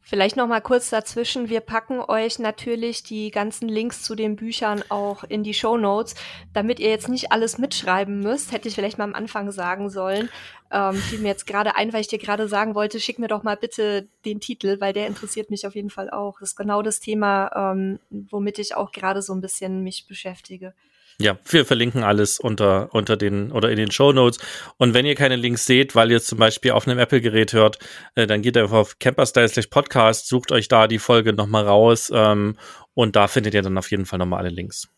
[0.07, 1.49] Vielleicht noch mal kurz dazwischen.
[1.49, 6.15] Wir packen euch natürlich die ganzen Links zu den Büchern auch in die Show Notes,
[6.53, 8.53] damit ihr jetzt nicht alles mitschreiben müsst.
[8.53, 10.29] Hätte ich vielleicht mal am Anfang sagen sollen.
[10.71, 13.45] Ähm, fiel mir jetzt gerade ein, weil ich dir gerade sagen wollte, schick mir doch
[13.45, 16.39] mal bitte den Titel, weil der interessiert mich auf jeden Fall auch.
[16.39, 20.75] Das ist genau das Thema, ähm, womit ich auch gerade so ein bisschen mich beschäftige.
[21.19, 24.39] Ja, wir verlinken alles unter, unter den oder in den Show Notes.
[24.79, 27.79] Und wenn ihr keine Links seht, weil ihr zum Beispiel auf einem Apple-Gerät hört,
[28.17, 32.57] äh, dann geht einfach auf Camperstyle Podcast, sucht euch da die Folge nochmal raus ähm,
[32.95, 34.89] und da findet ihr dann auf jeden Fall nochmal alle Links.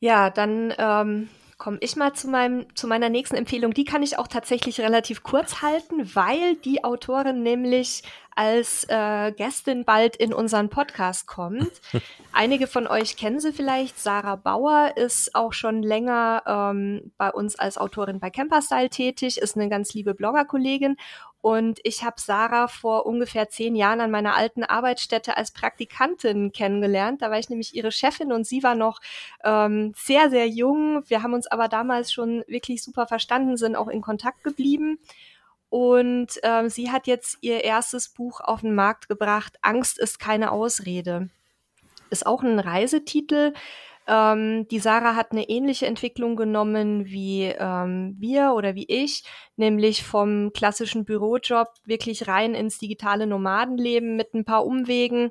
[0.00, 3.72] Ja, dann ähm, komme ich mal zu meinem zu meiner nächsten Empfehlung.
[3.72, 8.02] Die kann ich auch tatsächlich relativ kurz halten, weil die Autorin nämlich
[8.34, 11.70] als äh, Gästin bald in unseren Podcast kommt.
[12.32, 13.98] Einige von euch kennen sie vielleicht.
[13.98, 19.56] Sarah Bauer ist auch schon länger ähm, bei uns als Autorin bei Camperstyle tätig, ist
[19.56, 20.96] eine ganz liebe Bloggerkollegin
[21.46, 27.22] und ich habe Sarah vor ungefähr zehn Jahren an meiner alten Arbeitsstätte als Praktikantin kennengelernt.
[27.22, 28.98] Da war ich nämlich ihre Chefin und sie war noch
[29.44, 31.08] ähm, sehr, sehr jung.
[31.08, 34.98] Wir haben uns aber damals schon wirklich super verstanden, sind auch in Kontakt geblieben.
[35.68, 39.56] Und ähm, sie hat jetzt ihr erstes Buch auf den Markt gebracht.
[39.62, 41.28] Angst ist keine Ausrede.
[42.10, 43.52] Ist auch ein Reisetitel.
[44.06, 49.24] Ähm, die Sarah hat eine ähnliche Entwicklung genommen wie ähm, wir oder wie ich,
[49.56, 55.30] nämlich vom klassischen Bürojob wirklich rein ins digitale Nomadenleben mit ein paar Umwegen.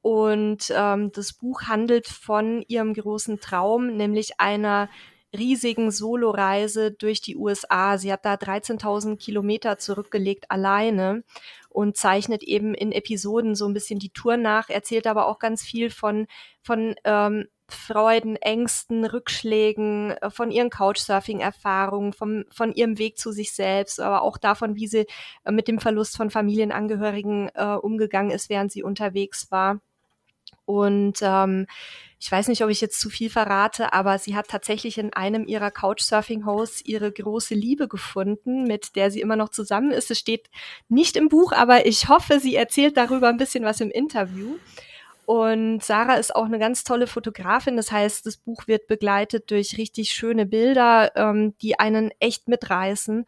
[0.00, 4.88] Und ähm, das Buch handelt von ihrem großen Traum, nämlich einer
[5.36, 7.98] riesigen Soloreise durch die USA.
[7.98, 11.24] Sie hat da 13.000 Kilometer zurückgelegt alleine
[11.68, 15.62] und zeichnet eben in Episoden so ein bisschen die Tour nach, erzählt aber auch ganz
[15.62, 16.26] viel von,
[16.62, 23.52] von ähm, Freuden, Ängsten, Rückschlägen, äh, von ihren Couchsurfing-Erfahrungen, vom, von ihrem Weg zu sich
[23.52, 25.06] selbst, aber auch davon, wie sie
[25.44, 29.80] äh, mit dem Verlust von Familienangehörigen äh, umgegangen ist, während sie unterwegs war.
[30.64, 31.66] Und ähm,
[32.18, 35.46] ich weiß nicht, ob ich jetzt zu viel verrate, aber sie hat tatsächlich in einem
[35.46, 40.10] ihrer Couchsurfing-Hosts ihre große Liebe gefunden, mit der sie immer noch zusammen ist.
[40.10, 40.48] Es steht
[40.88, 44.56] nicht im Buch, aber ich hoffe, sie erzählt darüber ein bisschen was im Interview.
[45.26, 47.76] Und Sarah ist auch eine ganz tolle Fotografin.
[47.76, 53.26] Das heißt, das Buch wird begleitet durch richtig schöne Bilder, ähm, die einen echt mitreißen.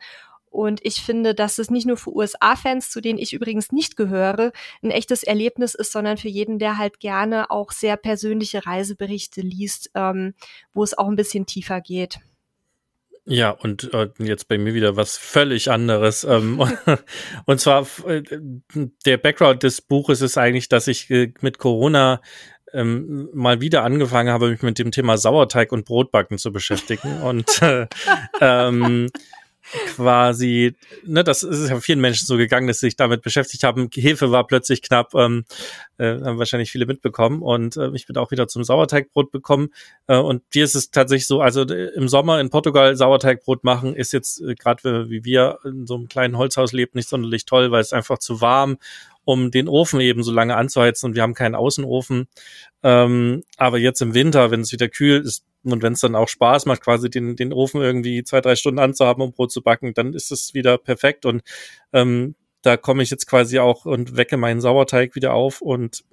[0.48, 4.52] Und ich finde, dass es nicht nur für USA-Fans, zu denen ich übrigens nicht gehöre,
[4.80, 9.90] ein echtes Erlebnis ist, sondern für jeden, der halt gerne auch sehr persönliche Reiseberichte liest,
[9.94, 10.34] ähm,
[10.72, 12.20] wo es auch ein bisschen tiefer geht.
[13.30, 16.24] Ja, und äh, jetzt bei mir wieder was völlig anderes.
[16.24, 16.62] Ähm,
[17.44, 18.22] und zwar äh,
[19.04, 22.22] der Background des Buches ist eigentlich, dass ich äh, mit Corona
[22.72, 27.20] ähm, mal wieder angefangen habe, mich mit dem Thema Sauerteig und Brotbacken zu beschäftigen.
[27.20, 27.86] und äh,
[28.40, 29.10] ähm,
[29.94, 33.88] quasi, ne, das ist ja vielen Menschen so gegangen, dass sie sich damit beschäftigt haben.
[33.94, 35.44] Hefe war plötzlich knapp, ähm,
[35.98, 39.70] äh, haben wahrscheinlich viele mitbekommen und äh, ich bin auch wieder zum Sauerteigbrot bekommen.
[40.06, 44.12] Äh, und hier ist es tatsächlich so, also im Sommer in Portugal Sauerteigbrot machen ist
[44.12, 47.80] jetzt äh, gerade wie wir in so einem kleinen Holzhaus lebt nicht sonderlich toll, weil
[47.80, 48.78] es einfach zu warm
[49.28, 52.28] um den Ofen eben so lange anzuheizen und wir haben keinen Außenofen.
[52.82, 56.28] Ähm, aber jetzt im Winter, wenn es wieder kühl ist und wenn es dann auch
[56.28, 59.94] Spaß macht, quasi den, den Ofen irgendwie zwei, drei Stunden anzuhaben, um Brot zu backen,
[59.94, 61.42] dann ist es wieder perfekt und
[61.92, 66.04] ähm, da komme ich jetzt quasi auch und wecke meinen Sauerteig wieder auf und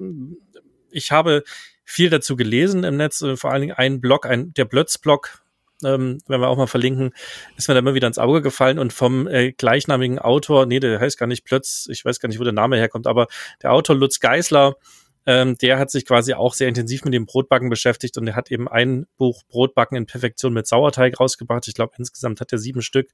[0.91, 1.43] ich habe
[1.83, 5.45] viel dazu gelesen im Netz, äh, vor allen Dingen ein Blog, ein, der Blötz-Blog
[5.83, 7.11] ähm, wenn wir auch mal verlinken,
[7.57, 10.99] ist mir da immer wieder ins Auge gefallen und vom äh, gleichnamigen Autor, nee, der
[10.99, 13.27] heißt gar nicht Plötz, ich weiß gar nicht, wo der Name herkommt, aber
[13.61, 14.75] der Autor Lutz Geisler,
[15.25, 18.51] ähm, der hat sich quasi auch sehr intensiv mit dem Brotbacken beschäftigt und er hat
[18.51, 21.67] eben ein Buch Brotbacken in Perfektion mit Sauerteig rausgebracht.
[21.67, 23.09] Ich glaube, insgesamt hat er sieben Stück.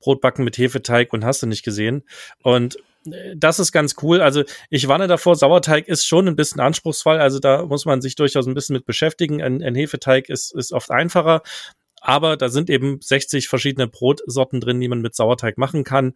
[0.00, 2.02] Brotbacken mit Hefeteig und hast du nicht gesehen.
[2.42, 4.20] Und äh, das ist ganz cool.
[4.20, 7.18] Also ich warne davor, Sauerteig ist schon ein bisschen anspruchsvoll.
[7.18, 9.42] Also da muss man sich durchaus ein bisschen mit beschäftigen.
[9.42, 11.42] Ein, ein Hefeteig ist, ist oft einfacher.
[12.00, 16.14] Aber da sind eben 60 verschiedene Brotsorten drin, die man mit Sauerteig machen kann.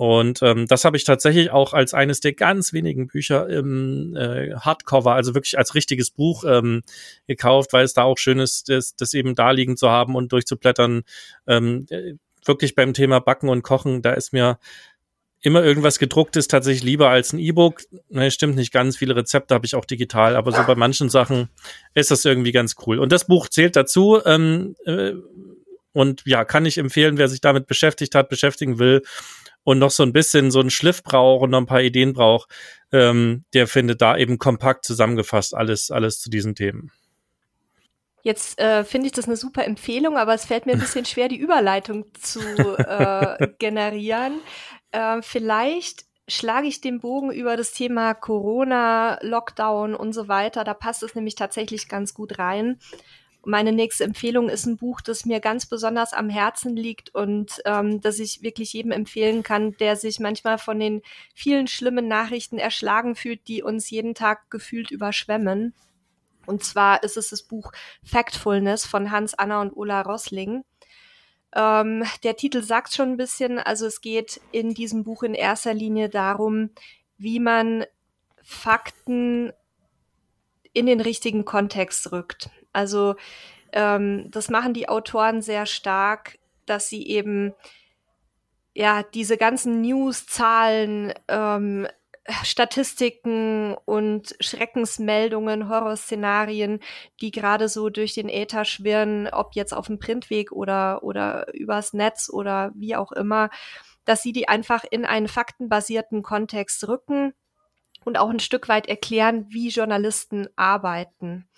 [0.00, 4.54] Und ähm, das habe ich tatsächlich auch als eines der ganz wenigen Bücher im äh,
[4.54, 6.80] Hardcover, also wirklich als richtiges Buch ähm,
[7.26, 10.32] gekauft, weil es da auch schön ist, das, das eben da liegen zu haben und
[10.32, 11.02] durchzublättern.
[11.46, 12.14] Ähm, äh,
[12.46, 14.58] wirklich beim Thema Backen und Kochen, da ist mir
[15.42, 17.82] immer irgendwas gedrucktes tatsächlich lieber als ein E-Book.
[18.08, 21.50] Ne, stimmt nicht ganz, viele Rezepte habe ich auch digital, aber so bei manchen Sachen
[21.92, 23.00] ist das irgendwie ganz cool.
[23.00, 24.18] Und das Buch zählt dazu.
[24.24, 25.12] Ähm, äh,
[25.92, 29.02] und ja, kann ich empfehlen, wer sich damit beschäftigt hat, beschäftigen will
[29.64, 32.50] und noch so ein bisschen so einen Schliff braucht und noch ein paar Ideen braucht,
[32.92, 36.90] ähm, der findet da eben kompakt zusammengefasst alles, alles zu diesen Themen.
[38.22, 41.28] Jetzt äh, finde ich das eine super Empfehlung, aber es fällt mir ein bisschen schwer,
[41.28, 42.40] die Überleitung zu
[42.78, 44.40] äh, generieren.
[44.92, 50.64] Äh, vielleicht schlage ich den Bogen über das Thema Corona, Lockdown und so weiter.
[50.64, 52.78] Da passt es nämlich tatsächlich ganz gut rein.
[53.44, 58.00] Meine nächste Empfehlung ist ein Buch, das mir ganz besonders am Herzen liegt und ähm,
[58.00, 61.00] das ich wirklich jedem empfehlen kann, der sich manchmal von den
[61.34, 65.72] vielen schlimmen Nachrichten erschlagen fühlt, die uns jeden Tag gefühlt überschwemmen.
[66.46, 67.72] Und zwar ist es das Buch
[68.04, 70.64] Factfulness von Hans Anna und Ola Rossling.
[71.54, 75.74] Ähm, der Titel sagt schon ein bisschen, also es geht in diesem Buch in erster
[75.74, 76.70] Linie darum,
[77.16, 77.84] wie man
[78.42, 79.52] Fakten
[80.72, 82.50] in den richtigen Kontext rückt.
[82.72, 83.16] Also
[83.72, 87.54] ähm, das machen die Autoren sehr stark, dass sie eben
[88.74, 91.86] ja diese ganzen News-Zahlen, ähm,
[92.44, 96.80] Statistiken und Schreckensmeldungen, Horrorszenarien,
[97.20, 101.92] die gerade so durch den Äther schwirren, ob jetzt auf dem Printweg oder, oder übers
[101.92, 103.50] Netz oder wie auch immer,
[104.04, 107.32] dass sie die einfach in einen faktenbasierten Kontext rücken
[108.04, 111.48] und auch ein Stück weit erklären, wie Journalisten arbeiten.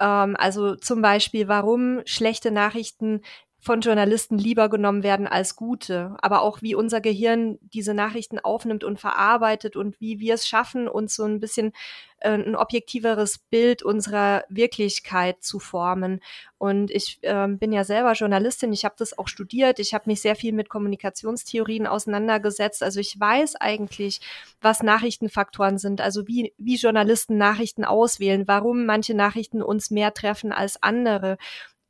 [0.00, 3.22] Ähm, also zum Beispiel, warum schlechte Nachrichten
[3.64, 8.84] von Journalisten lieber genommen werden als gute, aber auch wie unser Gehirn diese Nachrichten aufnimmt
[8.84, 11.72] und verarbeitet und wie wir es schaffen, uns so ein bisschen
[12.18, 16.20] äh, ein objektiveres Bild unserer Wirklichkeit zu formen.
[16.58, 20.20] Und ich äh, bin ja selber Journalistin, ich habe das auch studiert, ich habe mich
[20.20, 22.82] sehr viel mit Kommunikationstheorien auseinandergesetzt.
[22.82, 24.20] Also ich weiß eigentlich,
[24.60, 30.52] was Nachrichtenfaktoren sind, also wie, wie Journalisten Nachrichten auswählen, warum manche Nachrichten uns mehr treffen
[30.52, 31.38] als andere.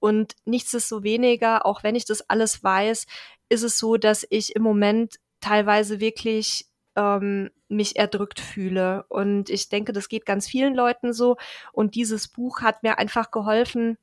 [0.04, 3.06] Und nichtsdestoweniger, auch wenn ich das alles weiß,
[3.48, 9.06] ist es so, dass ich im Moment teilweise wirklich ähm, mich erdrückt fühle.
[9.08, 11.38] Und ich denke, das geht ganz vielen Leuten so.
[11.72, 13.96] Und dieses Buch hat mir einfach geholfen,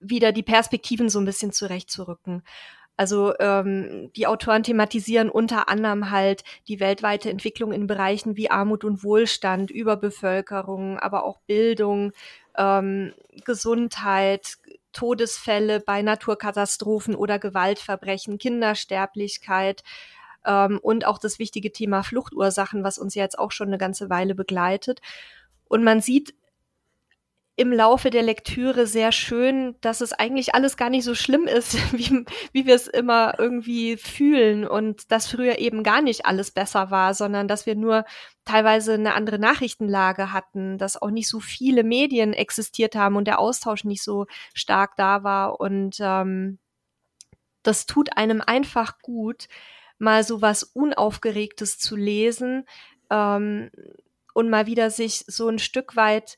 [0.00, 2.42] wieder die Perspektiven so ein bisschen zurechtzurücken.
[2.96, 8.84] Also ähm, die Autoren thematisieren unter anderem halt die weltweite Entwicklung in Bereichen wie Armut
[8.84, 12.12] und Wohlstand, Überbevölkerung, aber auch Bildung,
[12.56, 13.12] ähm,
[13.44, 14.58] Gesundheit,
[14.94, 19.82] Todesfälle bei Naturkatastrophen oder Gewaltverbrechen, Kindersterblichkeit
[20.46, 24.34] ähm, und auch das wichtige Thema Fluchtursachen, was uns jetzt auch schon eine ganze Weile
[24.34, 25.00] begleitet.
[25.68, 26.34] Und man sieht
[27.56, 31.74] im Laufe der Lektüre sehr schön, dass es eigentlich alles gar nicht so schlimm ist,
[31.96, 36.90] wie, wie wir es immer irgendwie fühlen und dass früher eben gar nicht alles besser
[36.90, 38.04] war, sondern dass wir nur
[38.44, 43.38] teilweise eine andere Nachrichtenlage hatten, dass auch nicht so viele Medien existiert haben und der
[43.38, 45.60] Austausch nicht so stark da war.
[45.60, 46.58] Und ähm,
[47.62, 49.48] das tut einem einfach gut,
[49.98, 52.66] mal so was Unaufgeregtes zu lesen
[53.10, 53.70] ähm,
[54.34, 56.36] und mal wieder sich so ein Stück weit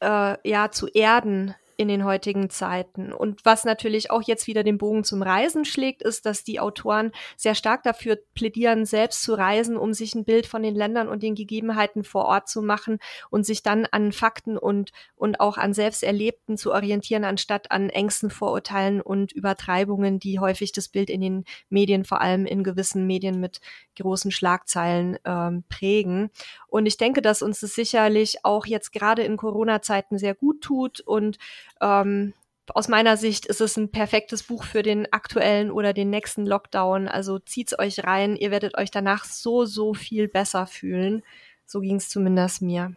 [0.00, 3.10] äh, ja zu erden in den heutigen Zeiten.
[3.10, 7.10] Und was natürlich auch jetzt wieder den Bogen zum Reisen schlägt, ist, dass die Autoren
[7.38, 11.22] sehr stark dafür plädieren, selbst zu reisen, um sich ein Bild von den Ländern und
[11.22, 12.98] den Gegebenheiten vor Ort zu machen
[13.30, 18.28] und sich dann an Fakten und, und auch an Selbsterlebten zu orientieren, anstatt an Ängsten,
[18.28, 23.40] Vorurteilen und Übertreibungen, die häufig das Bild in den Medien, vor allem in gewissen Medien
[23.40, 23.62] mit
[24.00, 26.30] großen Schlagzeilen ähm, prägen.
[26.66, 31.00] Und ich denke, dass uns das sicherlich auch jetzt gerade in Corona-Zeiten sehr gut tut
[31.00, 31.38] und
[31.80, 32.34] ähm,
[32.74, 37.08] aus meiner Sicht ist es ein perfektes Buch für den aktuellen oder den nächsten Lockdown.
[37.08, 38.36] Also zieht's euch rein.
[38.36, 41.22] Ihr werdet euch danach so, so viel besser fühlen.
[41.66, 42.94] So ging es zumindest mir.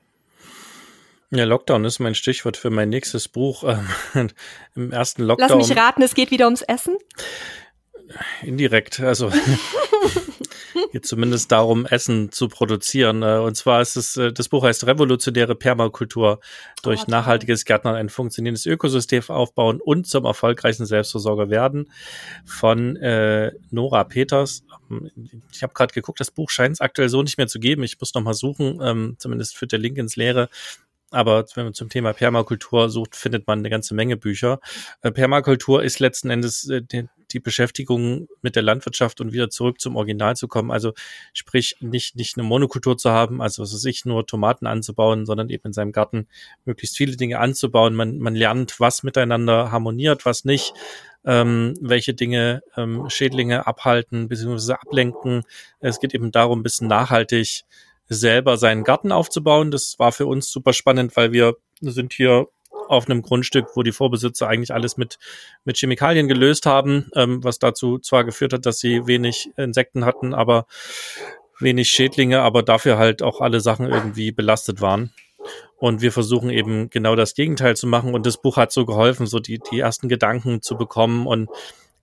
[1.31, 3.63] Ja, Lockdown ist mein Stichwort für mein nächstes Buch.
[4.13, 4.29] Ähm,
[4.75, 5.57] Im ersten Lockdown.
[5.57, 6.97] Lass mich raten, es geht wieder ums Essen?
[8.43, 8.99] Indirekt.
[8.99, 9.31] Also
[10.91, 13.23] geht zumindest darum, Essen zu produzieren.
[13.23, 16.39] Äh, und zwar ist es, äh, das Buch heißt Revolutionäre Permakultur
[16.81, 21.91] durch oh, nachhaltiges Gärtnern ein funktionierendes Ökosystem aufbauen und zum erfolgreichen Selbstversorger werden
[22.45, 24.63] von äh, Nora Peters.
[24.89, 25.11] Ähm,
[25.51, 27.83] ich habe gerade geguckt, das Buch scheint es aktuell so nicht mehr zu geben.
[27.83, 30.49] Ich muss noch mal suchen, ähm, zumindest führt der Link ins Leere.
[31.11, 34.59] Aber wenn man zum Thema Permakultur sucht, findet man eine ganze Menge Bücher.
[35.01, 36.67] Äh, Permakultur ist letzten Endes
[37.33, 40.71] die, Beschäftigung mit der Landwirtschaft und wieder zurück zum Original zu kommen.
[40.71, 40.93] Also
[41.33, 45.49] sprich, nicht, nicht eine Monokultur zu haben, also was weiß ich, nur Tomaten anzubauen, sondern
[45.49, 46.27] eben in seinem Garten
[46.65, 47.95] möglichst viele Dinge anzubauen.
[47.95, 50.73] Man, man lernt, was miteinander harmoniert, was nicht.
[51.25, 54.73] Ähm, welche Dinge ähm, Schädlinge abhalten bzw.
[54.73, 55.43] ablenken.
[55.79, 57.63] Es geht eben darum, ein bisschen nachhaltig
[58.09, 59.71] selber seinen Garten aufzubauen.
[59.71, 62.47] Das war für uns super spannend, weil wir sind hier
[62.87, 65.17] auf einem Grundstück, wo die Vorbesitzer eigentlich alles mit,
[65.63, 70.33] mit Chemikalien gelöst haben, ähm, was dazu zwar geführt hat, dass sie wenig Insekten hatten,
[70.33, 70.65] aber
[71.59, 75.11] wenig Schädlinge, aber dafür halt auch alle Sachen irgendwie belastet waren.
[75.75, 78.13] Und wir versuchen eben genau das Gegenteil zu machen.
[78.13, 81.49] Und das Buch hat so geholfen, so die, die ersten Gedanken zu bekommen und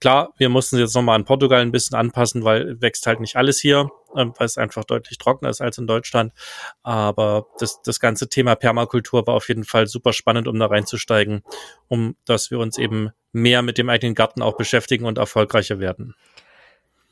[0.00, 3.60] Klar, wir mussten jetzt nochmal an Portugal ein bisschen anpassen, weil wächst halt nicht alles
[3.60, 6.32] hier, ähm, weil es einfach deutlich trockener ist als in Deutschland.
[6.82, 11.42] Aber das, das ganze Thema Permakultur war auf jeden Fall super spannend, um da reinzusteigen,
[11.88, 16.14] um dass wir uns eben mehr mit dem eigenen Garten auch beschäftigen und erfolgreicher werden.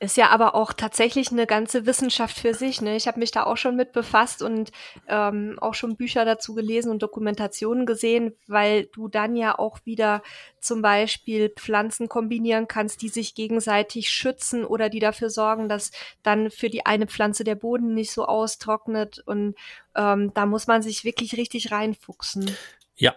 [0.00, 2.80] Ist ja aber auch tatsächlich eine ganze Wissenschaft für sich.
[2.80, 2.94] Ne?
[2.94, 4.70] Ich habe mich da auch schon mit befasst und
[5.08, 10.22] ähm, auch schon Bücher dazu gelesen und Dokumentationen gesehen, weil du dann ja auch wieder
[10.60, 15.90] zum Beispiel Pflanzen kombinieren kannst, die sich gegenseitig schützen oder die dafür sorgen, dass
[16.22, 19.18] dann für die eine Pflanze der Boden nicht so austrocknet.
[19.26, 19.56] Und
[19.96, 22.48] ähm, da muss man sich wirklich richtig reinfuchsen.
[22.94, 23.16] Ja,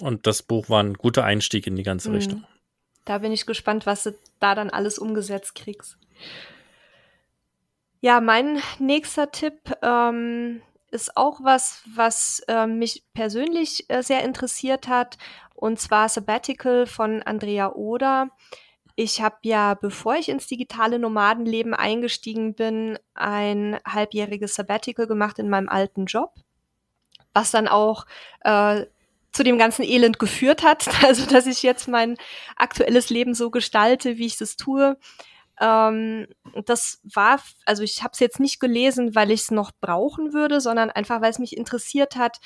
[0.00, 2.14] Und das Buch war ein guter Einstieg in die ganze mhm.
[2.14, 2.44] Richtung.
[3.04, 5.98] Da bin ich gespannt, was du da dann alles umgesetzt kriegst.
[8.00, 14.88] Ja, mein nächster Tipp ähm, ist auch was, was äh, mich persönlich äh, sehr interessiert
[14.88, 15.18] hat,
[15.54, 18.28] und zwar Sabbatical von Andrea Oder.
[18.94, 25.48] Ich habe ja, bevor ich ins digitale Nomadenleben eingestiegen bin, ein halbjähriges Sabbatical gemacht in
[25.48, 26.34] meinem alten Job,
[27.34, 28.06] was dann auch
[28.40, 28.86] äh,
[29.32, 32.16] zu dem ganzen Elend geführt hat, also dass ich jetzt mein
[32.56, 34.96] aktuelles Leben so gestalte, wie ich es tue.
[35.60, 36.26] Ähm,
[36.64, 40.60] das war, also ich habe es jetzt nicht gelesen, weil ich es noch brauchen würde,
[40.60, 42.38] sondern einfach, weil es mich interessiert hat,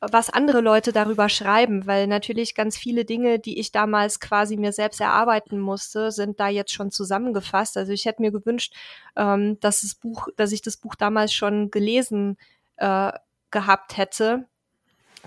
[0.00, 4.72] was andere Leute darüber schreiben, weil natürlich ganz viele Dinge, die ich damals quasi mir
[4.72, 7.76] selbst erarbeiten musste, sind da jetzt schon zusammengefasst.
[7.76, 8.74] Also ich hätte mir gewünscht,
[9.16, 12.36] ähm, dass das Buch, dass ich das Buch damals schon gelesen
[12.76, 13.12] äh,
[13.50, 14.46] gehabt hätte,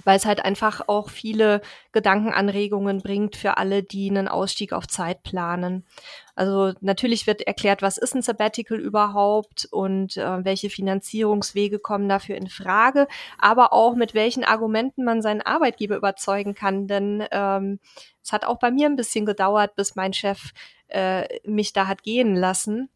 [0.03, 1.61] weil es halt einfach auch viele
[1.91, 5.85] Gedankenanregungen bringt für alle, die einen Ausstieg auf Zeit planen.
[6.35, 12.35] Also natürlich wird erklärt, was ist ein Sabbatical überhaupt und äh, welche Finanzierungswege kommen dafür
[12.35, 16.87] in Frage, aber auch mit welchen Argumenten man seinen Arbeitgeber überzeugen kann.
[16.87, 17.79] Denn ähm,
[18.23, 20.51] es hat auch bei mir ein bisschen gedauert, bis mein Chef
[20.87, 22.89] äh, mich da hat gehen lassen.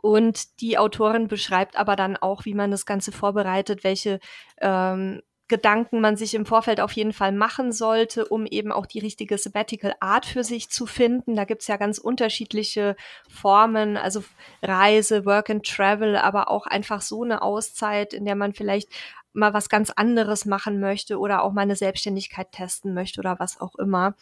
[0.00, 4.18] Und die Autorin beschreibt aber dann auch, wie man das Ganze vorbereitet, welche
[4.60, 9.00] ähm, Gedanken man sich im Vorfeld auf jeden Fall machen sollte, um eben auch die
[9.00, 11.36] richtige Sabbatical Art für sich zu finden.
[11.36, 12.96] Da gibt's ja ganz unterschiedliche
[13.28, 14.24] Formen, also
[14.62, 18.88] Reise, Work and Travel, aber auch einfach so eine Auszeit, in der man vielleicht
[19.34, 23.60] mal was ganz anderes machen möchte oder auch mal eine Selbstständigkeit testen möchte oder was
[23.60, 24.14] auch immer.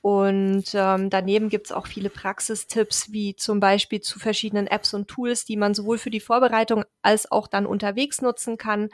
[0.00, 5.44] Und ähm, daneben gibt's auch viele Praxistipps, wie zum Beispiel zu verschiedenen Apps und Tools,
[5.44, 8.88] die man sowohl für die Vorbereitung als auch dann unterwegs nutzen kann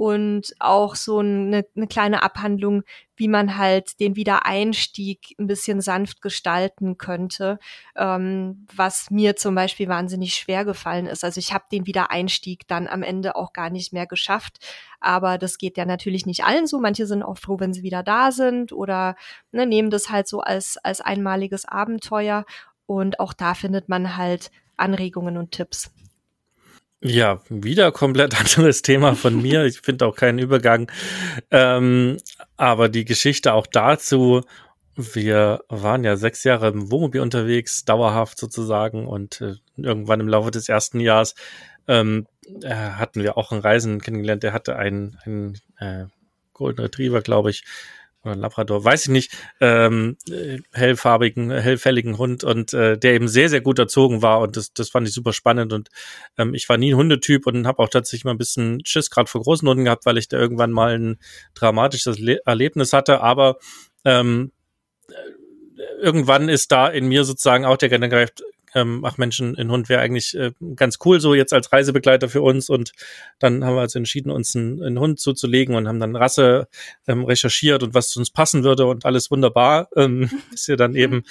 [0.00, 2.84] und auch so eine, eine kleine Abhandlung,
[3.16, 7.58] wie man halt den Wiedereinstieg ein bisschen sanft gestalten könnte,
[7.96, 11.22] ähm, was mir zum Beispiel wahnsinnig schwer gefallen ist.
[11.22, 14.66] Also ich habe den Wiedereinstieg dann am Ende auch gar nicht mehr geschafft,
[15.00, 16.80] aber das geht ja natürlich nicht allen so.
[16.80, 19.16] Manche sind auch froh, wenn sie wieder da sind oder
[19.52, 22.46] ne, nehmen das halt so als, als einmaliges Abenteuer
[22.86, 25.90] und auch da findet man halt Anregungen und Tipps.
[27.02, 29.64] Ja, wieder komplett anderes Thema von mir.
[29.64, 30.90] Ich finde auch keinen Übergang.
[31.50, 32.18] Ähm,
[32.56, 34.42] aber die Geschichte auch dazu,
[34.96, 40.50] wir waren ja sechs Jahre im Wohnmobil unterwegs, dauerhaft sozusagen, und äh, irgendwann im Laufe
[40.50, 41.34] des ersten Jahres
[41.88, 42.26] ähm,
[42.62, 46.06] äh, hatten wir auch einen Reisen kennengelernt, der hatte einen, einen äh,
[46.52, 47.64] Golden Retriever, glaube ich,
[48.22, 50.16] oder Labrador, weiß ich nicht, ähm,
[50.72, 54.90] hellfarbigen, hellfälligen Hund und äh, der eben sehr, sehr gut erzogen war und das, das
[54.90, 55.88] fand ich super spannend und
[56.36, 59.30] ähm, ich war nie ein Hundetyp und habe auch tatsächlich mal ein bisschen Schiss gerade
[59.30, 61.18] vor großen Hunden gehabt, weil ich da irgendwann mal ein
[61.54, 63.56] dramatisches Le Erlebnis hatte, aber
[64.04, 64.52] ähm,
[66.00, 67.88] irgendwann ist da in mir sozusagen auch der
[68.74, 72.42] ähm, ach Menschen, ein Hund wäre eigentlich äh, ganz cool so jetzt als Reisebegleiter für
[72.42, 72.92] uns und
[73.38, 76.68] dann haben wir also entschieden, uns einen, einen Hund zuzulegen und haben dann Rasse
[77.06, 80.94] ähm, recherchiert und was zu uns passen würde und alles wunderbar, ähm, bis wir dann
[80.94, 81.24] eben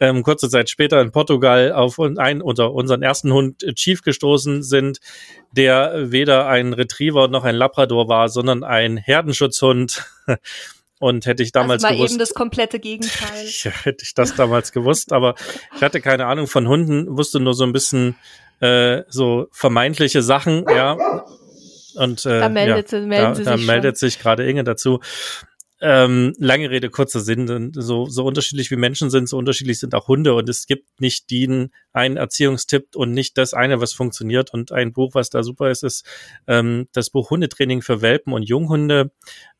[0.00, 4.62] ähm, kurze Zeit später in Portugal auf ein oder unseren ersten Hund äh, Chief gestoßen
[4.62, 5.00] sind,
[5.52, 10.04] der weder ein Retriever noch ein Labrador war, sondern ein Herdenschutzhund.
[11.00, 13.46] Und hätte ich damals also mal gewusst, eben das komplette Gegenteil.
[13.62, 15.34] Ja, hätte ich das damals gewusst, aber
[15.76, 18.16] ich hatte keine Ahnung von Hunden, wusste nur so ein bisschen
[18.60, 20.96] äh, so vermeintliche Sachen, ja.
[21.94, 25.00] Und äh, da meldet, ja, da, da meldet sich gerade Inge dazu.
[25.80, 27.72] Ähm, lange Rede, kurzer Sinn.
[27.74, 30.34] So, so unterschiedlich wie Menschen sind, so unterschiedlich sind auch Hunde.
[30.34, 34.52] Und es gibt nicht den einen Erziehungstipp und nicht das eine, was funktioniert.
[34.52, 36.04] Und ein Buch, was da super ist, ist
[36.48, 39.12] ähm, das Buch Hundetraining für Welpen und Junghunde.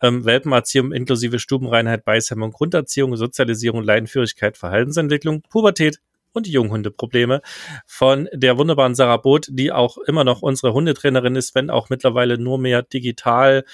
[0.02, 6.00] Ähm, Welpenerziehung inklusive Stubenreinheit, Beißhemmung, Grunderziehung, Sozialisierung, Leinführigkeit, Verhaltensentwicklung, Pubertät
[6.33, 7.42] und Junghundeprobleme
[7.87, 12.38] von der wunderbaren Sarah Both, die auch immer noch unsere Hundetrainerin ist, wenn auch mittlerweile
[12.38, 13.64] nur mehr digital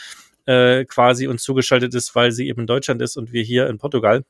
[0.46, 3.78] äh, quasi uns zugeschaltet ist, weil sie eben in Deutschland ist und wir hier in
[3.78, 4.24] Portugal.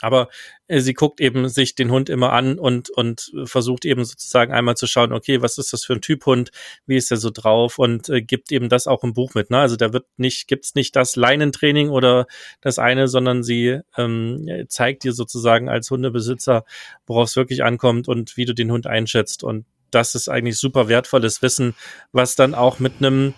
[0.00, 0.28] Aber
[0.68, 4.76] äh, sie guckt eben sich den Hund immer an und, und versucht eben sozusagen einmal
[4.76, 6.52] zu schauen, okay, was ist das für ein Typ Hund,
[6.86, 9.50] wie ist er so drauf und äh, gibt eben das auch im Buch mit.
[9.50, 9.58] Ne?
[9.58, 12.26] Also da wird nicht, gibt's nicht das Leinentraining oder
[12.60, 16.64] das eine, sondern sie ähm, zeigt dir sozusagen als Hundebesitzer,
[17.06, 19.42] worauf es wirklich ankommt und wie du den Hund einschätzt.
[19.42, 21.74] Und das ist eigentlich super wertvolles Wissen,
[22.12, 23.34] was dann auch mit einem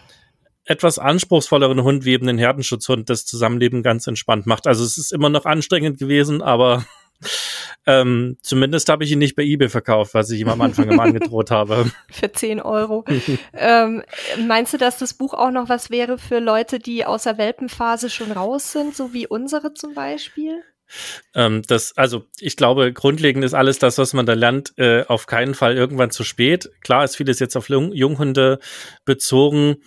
[0.71, 4.69] etwas anspruchsvolleren Hund wie eben den Herdenschutzhund das Zusammenleben ganz entspannt macht.
[4.69, 6.85] Also es ist immer noch anstrengend gewesen, aber
[7.87, 11.03] ähm, zumindest habe ich ihn nicht bei eBay verkauft, was ich ihm am Anfang immer
[11.03, 11.91] angedroht habe.
[12.09, 13.05] Für 10 Euro.
[13.53, 14.05] ähm,
[14.47, 18.09] meinst du, dass das Buch auch noch was wäre für Leute, die aus der Welpenphase
[18.09, 20.63] schon raus sind, so wie unsere zum Beispiel?
[21.35, 25.27] Ähm, das, also ich glaube, grundlegend ist alles das, was man da lernt, äh, auf
[25.27, 26.71] keinen Fall irgendwann zu spät.
[26.81, 28.61] Klar ist vieles jetzt auf Jung Junghunde
[29.05, 29.79] bezogen.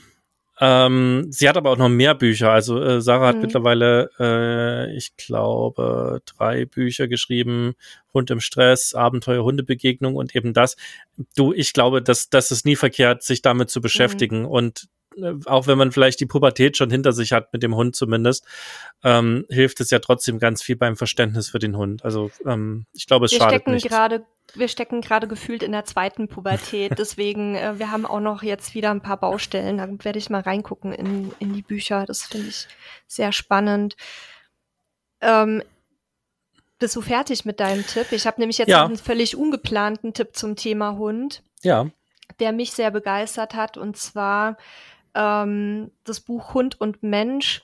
[0.66, 2.51] Ähm, sie hat aber auch noch mehr Bücher.
[2.51, 3.41] Also äh, Sarah hat mhm.
[3.41, 7.74] mittlerweile, äh, ich glaube, drei Bücher geschrieben.
[8.14, 10.78] Hund im Stress, Abenteuer, Hundebegegnung und eben das.
[11.36, 14.41] Du, ich glaube, dass das ist nie verkehrt, sich damit zu beschäftigen.
[14.41, 14.45] Mhm.
[14.45, 14.88] Und
[15.45, 18.45] auch wenn man vielleicht die Pubertät schon hinter sich hat, mit dem Hund zumindest,
[19.03, 22.03] ähm, hilft es ja trotzdem ganz viel beim Verständnis für den Hund.
[22.03, 25.86] Also ähm, ich glaube, es wir schadet stecken Grade, wir stecken gerade gefühlt in der
[25.86, 29.78] zweiten Pubertät, deswegen, äh, wir haben auch noch jetzt wieder ein paar Baustellen.
[29.78, 32.05] Da werde ich mal reingucken in, in die Bücher.
[32.05, 32.68] Das finde ich
[33.07, 33.95] sehr spannend.
[35.22, 35.64] Ähm,
[36.80, 38.11] bist du fertig mit deinem Tipp?
[38.11, 38.86] Ich habe nämlich jetzt ja.
[38.86, 41.41] einen völlig ungeplanten Tipp zum Thema Hund.
[41.61, 41.88] Ja.
[42.39, 43.78] Der mich sehr begeistert hat.
[43.78, 44.57] Und zwar
[45.16, 47.64] ähm, das Buch Hund und Mensch,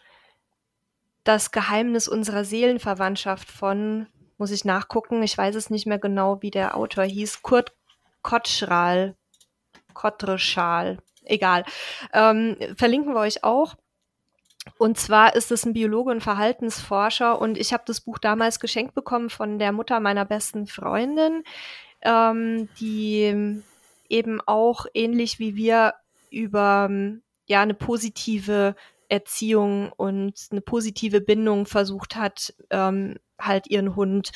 [1.24, 6.52] das Geheimnis unserer Seelenverwandtschaft von, muss ich nachgucken, ich weiß es nicht mehr genau, wie
[6.52, 7.74] der Autor hieß, Kurt
[8.22, 9.16] Kottschral,
[9.94, 11.64] Kottreschal, egal.
[12.14, 13.76] Ähm, verlinken wir euch auch.
[14.78, 18.94] Und zwar ist es ein Biologe und Verhaltensforscher und ich habe das Buch damals geschenkt
[18.94, 21.44] bekommen von der Mutter meiner besten Freundin,
[22.02, 23.62] ähm, die
[24.10, 25.94] eben auch ähnlich wie wir
[26.30, 26.90] über
[27.50, 28.76] ja eine positive
[29.10, 34.32] Erziehung und eine positive Bindung versucht hat, ähm, halt ihren Hund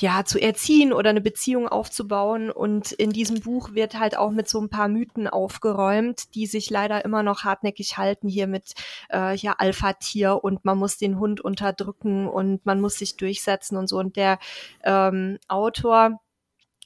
[0.00, 2.50] ja zu erziehen oder eine Beziehung aufzubauen.
[2.50, 6.68] Und in diesem Buch wird halt auch mit so ein paar Mythen aufgeräumt, die sich
[6.68, 8.74] leider immer noch hartnäckig halten hier mit
[9.12, 13.88] äh, ja Alpha-Tier und man muss den Hund unterdrücken und man muss sich durchsetzen und
[13.88, 13.98] so.
[13.98, 14.38] Und der
[14.84, 16.20] ähm, Autor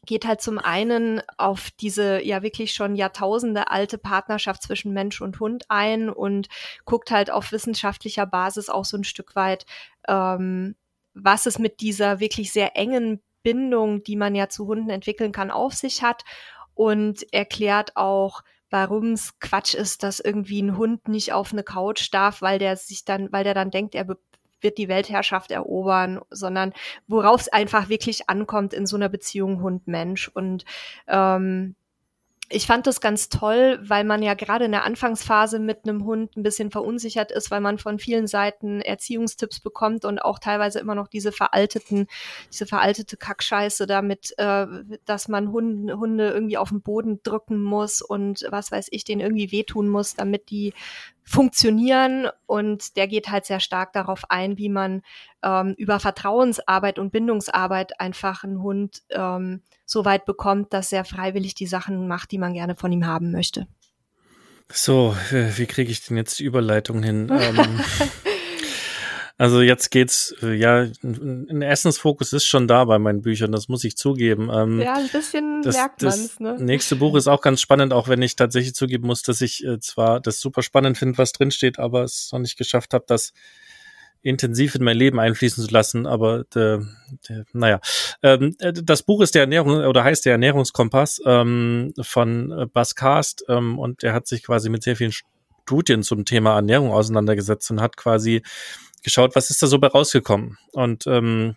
[0.07, 5.41] geht halt zum einen auf diese ja wirklich schon Jahrtausende alte Partnerschaft zwischen Mensch und
[5.41, 6.49] Hund ein und
[6.85, 9.67] guckt halt auf wissenschaftlicher Basis auch so ein Stück weit,
[10.09, 10.77] ähm,
[11.15, 15.51] was es mit dieser wirklich sehr engen Bindung, die man ja zu Hunden entwickeln kann,
[15.51, 16.25] auf sich hat
[16.75, 22.13] und erklärt auch, warum es Quatsch ist, dass irgendwie ein Hund nicht auf eine Couch
[22.13, 24.09] darf, weil der sich dann, weil der dann denkt, er
[24.61, 26.73] wird die Weltherrschaft erobern, sondern
[27.07, 30.29] worauf es einfach wirklich ankommt in so einer Beziehung Hund-Mensch.
[30.29, 30.65] Und
[31.07, 31.77] ähm,
[32.49, 36.37] ich fand das ganz toll, weil man ja gerade in der Anfangsphase mit einem Hund
[36.37, 40.95] ein bisschen verunsichert ist, weil man von vielen Seiten Erziehungstipps bekommt und auch teilweise immer
[40.95, 42.07] noch diese veralteten,
[42.53, 44.67] diese veraltete Kackscheiße damit, äh,
[45.05, 49.23] dass man Hunde, Hunde irgendwie auf den Boden drücken muss und was weiß ich, denen
[49.23, 50.73] irgendwie wehtun muss, damit die
[51.27, 55.03] funktionieren und der geht halt sehr stark darauf ein, wie man
[55.43, 61.55] ähm, über Vertrauensarbeit und Bindungsarbeit einfach einen Hund ähm, so weit bekommt, dass er freiwillig
[61.55, 63.67] die Sachen macht, die man gerne von ihm haben möchte.
[64.73, 67.29] So, äh, wie kriege ich denn jetzt die Überleitung hin?
[67.31, 67.81] ähm,
[69.39, 73.85] Also jetzt geht's, äh, ja, ein Essensfokus ist schon da bei meinen Büchern, das muss
[73.85, 74.49] ich zugeben.
[74.51, 76.57] Ähm, ja, ein bisschen das, merkt man's, ne?
[76.59, 79.79] Nächste Buch ist auch ganz spannend, auch wenn ich tatsächlich zugeben muss, dass ich äh,
[79.79, 83.35] zwar das super spannend finde, was drinsteht, aber es noch nicht geschafft habe, das
[84.23, 86.87] intensiv in mein Leben einfließen zu lassen, aber der,
[87.29, 87.81] der, naja.
[88.23, 92.95] Ähm, äh, das Buch ist der Ernährung oder heißt der Ernährungskompass ähm, von äh, Bas
[92.95, 97.71] Karst ähm, und der hat sich quasi mit sehr vielen Studien zum Thema Ernährung auseinandergesetzt
[97.71, 98.43] und hat quasi
[99.03, 100.59] geschaut, was ist da so bei rausgekommen.
[100.73, 101.55] Und ähm,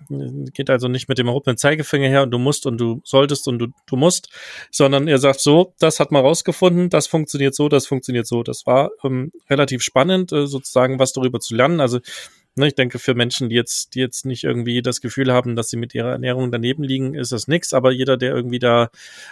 [0.54, 3.60] geht also nicht mit dem erhobenen Zeigefinger her und du musst und du solltest und
[3.60, 4.30] du, du musst,
[4.72, 8.44] sondern er sagt so, das hat man rausgefunden, das funktioniert so, das funktioniert so.
[8.44, 11.80] Das war ähm, relativ spannend, äh, sozusagen was darüber zu lernen.
[11.82, 12.00] Also
[12.60, 15.70] Ne, ich denke, für Menschen, die jetzt, die jetzt nicht irgendwie das Gefühl haben, dass
[15.70, 17.72] sie mit ihrer Ernährung daneben liegen, ist das nix.
[17.72, 18.90] Aber jeder, der irgendwie da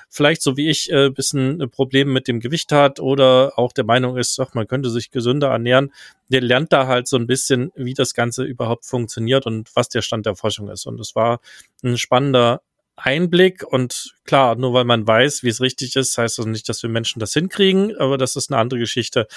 [0.08, 4.16] vielleicht so wie ich äh, bisschen Probleme mit dem Gewicht hat oder auch der Meinung
[4.16, 5.92] ist, ach, man könnte sich gesünder ernähren,
[6.30, 10.02] der lernt da halt so ein bisschen, wie das Ganze überhaupt funktioniert und was der
[10.02, 10.86] Stand der Forschung ist.
[10.86, 11.42] Und es war
[11.84, 12.62] ein spannender
[12.98, 16.82] Einblick und klar, nur weil man weiß, wie es richtig ist, heißt das nicht, dass
[16.82, 19.28] wir Menschen das hinkriegen, aber das ist eine andere Geschichte.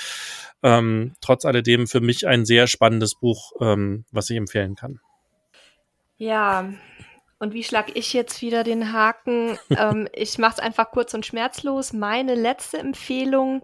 [0.63, 5.01] Ähm, trotz alledem für mich ein sehr spannendes Buch, ähm, was ich empfehlen kann.
[6.17, 6.73] Ja,
[7.39, 9.59] und wie schlage ich jetzt wieder den Haken?
[9.71, 11.93] ähm, ich mache es einfach kurz und schmerzlos.
[11.93, 13.63] Meine letzte Empfehlung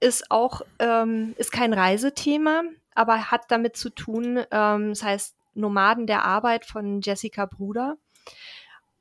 [0.00, 2.62] ist auch, ähm, ist kein Reisethema,
[2.94, 7.96] aber hat damit zu tun, ähm, das heißt Nomaden der Arbeit von Jessica Bruder.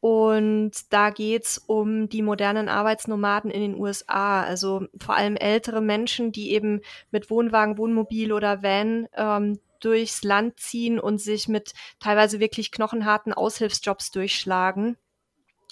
[0.02, 6.32] Und da geht's um die modernen Arbeitsnomaden in den USA, also vor allem ältere Menschen,
[6.32, 6.82] die eben
[7.12, 13.34] mit Wohnwagen, Wohnmobil oder Van ähm, durchs Land ziehen und sich mit teilweise wirklich knochenharten
[13.34, 14.98] Aushilfsjobs durchschlagen.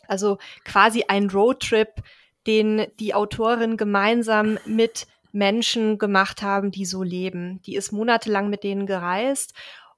[0.08, 2.04] Also quasi ein Roadtrip,
[2.48, 7.62] den die Autorin gemeinsam mit Menschen gemacht haben, die so leben.
[7.66, 9.54] Die ist monatelang mit denen gereist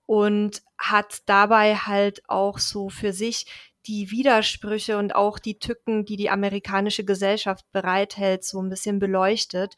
[0.06, 3.46] und hat dabei halt auch so für sich
[3.90, 9.74] die Widersprüche und auch die Tücken, die die amerikanische Gesellschaft bereithält, so ein bisschen beleuchtet.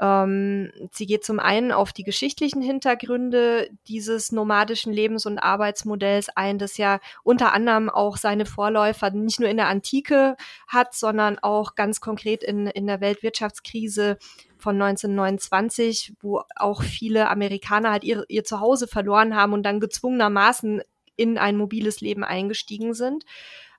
[0.00, 6.58] Ähm, sie geht zum einen auf die geschichtlichen Hintergründe dieses nomadischen Lebens- und Arbeitsmodells ein,
[6.58, 10.36] das ja unter anderem auch seine Vorläufer nicht nur in der Antike
[10.68, 14.16] hat, sondern auch ganz konkret in, in der Weltwirtschaftskrise
[14.58, 20.82] von 1929, wo auch viele Amerikaner halt ihr, ihr Zuhause verloren haben und dann gezwungenermaßen
[21.20, 23.24] in ein mobiles Leben eingestiegen sind.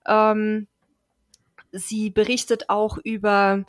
[0.05, 0.67] Ähm,
[1.71, 3.65] sie berichtet auch über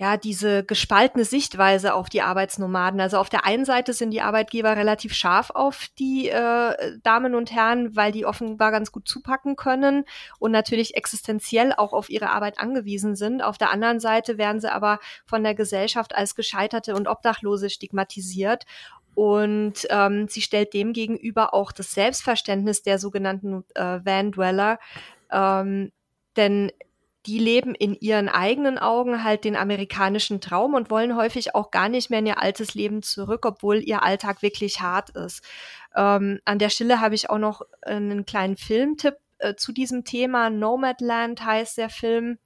[0.00, 3.00] ja, diese gespaltene Sichtweise auf die Arbeitsnomaden.
[3.00, 7.50] Also auf der einen Seite sind die Arbeitgeber relativ scharf auf die äh, Damen und
[7.50, 10.04] Herren, weil die offenbar ganz gut zupacken können
[10.38, 13.42] und natürlich existenziell auch auf ihre Arbeit angewiesen sind.
[13.42, 18.66] Auf der anderen Seite werden sie aber von der Gesellschaft als Gescheiterte und Obdachlose stigmatisiert.
[19.18, 24.78] Und ähm, sie stellt dem gegenüber auch das Selbstverständnis der sogenannten äh, Van-Dweller.
[25.32, 25.90] Ähm,
[26.36, 26.70] denn
[27.26, 31.88] die leben in ihren eigenen Augen halt den amerikanischen Traum und wollen häufig auch gar
[31.88, 35.42] nicht mehr in ihr altes Leben zurück, obwohl ihr Alltag wirklich hart ist.
[35.96, 40.48] Ähm, an der Stelle habe ich auch noch einen kleinen Filmtipp äh, zu diesem Thema.
[40.48, 42.38] Nomadland heißt der Film.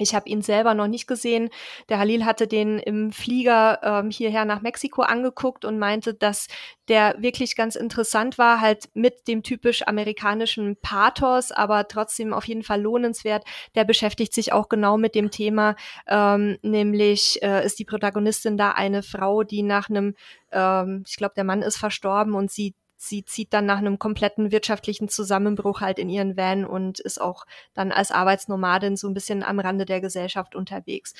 [0.00, 1.50] Ich habe ihn selber noch nicht gesehen.
[1.88, 6.48] Der Halil hatte den im Flieger ähm, hierher nach Mexiko angeguckt und meinte, dass
[6.88, 12.62] der wirklich ganz interessant war, halt mit dem typisch amerikanischen Pathos, aber trotzdem auf jeden
[12.64, 13.44] Fall lohnenswert.
[13.74, 15.76] Der beschäftigt sich auch genau mit dem Thema,
[16.08, 20.14] ähm, nämlich äh, ist die Protagonistin da eine Frau, die nach einem,
[20.50, 24.52] ähm, ich glaube, der Mann ist verstorben und sie sie zieht dann nach einem kompletten
[24.52, 29.42] wirtschaftlichen Zusammenbruch halt in ihren Van und ist auch dann als Arbeitsnomadin so ein bisschen
[29.42, 31.14] am Rande der Gesellschaft unterwegs.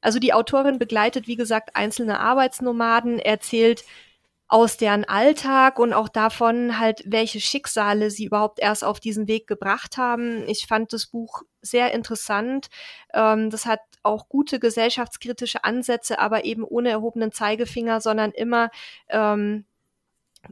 [0.00, 3.84] Also die Autorin begleitet, wie gesagt, einzelne Arbeitsnomaden, erzählt
[4.48, 9.46] aus deren Alltag und auch davon halt, welche Schicksale sie überhaupt erst auf diesen Weg
[9.46, 10.48] gebracht haben.
[10.48, 12.68] Ich fand das Buch sehr interessant.
[13.12, 18.70] Ähm, das hat auch gute gesellschaftskritische Ansätze, aber eben ohne erhobenen Zeigefinger, sondern immer
[19.08, 19.66] ähm,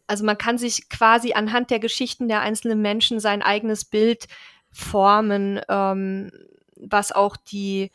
[0.06, 4.26] also man kann sich quasi anhand der Geschichten der einzelnen Menschen sein eigenes Bild
[4.70, 6.30] formen, ähm,
[6.76, 7.90] was auch die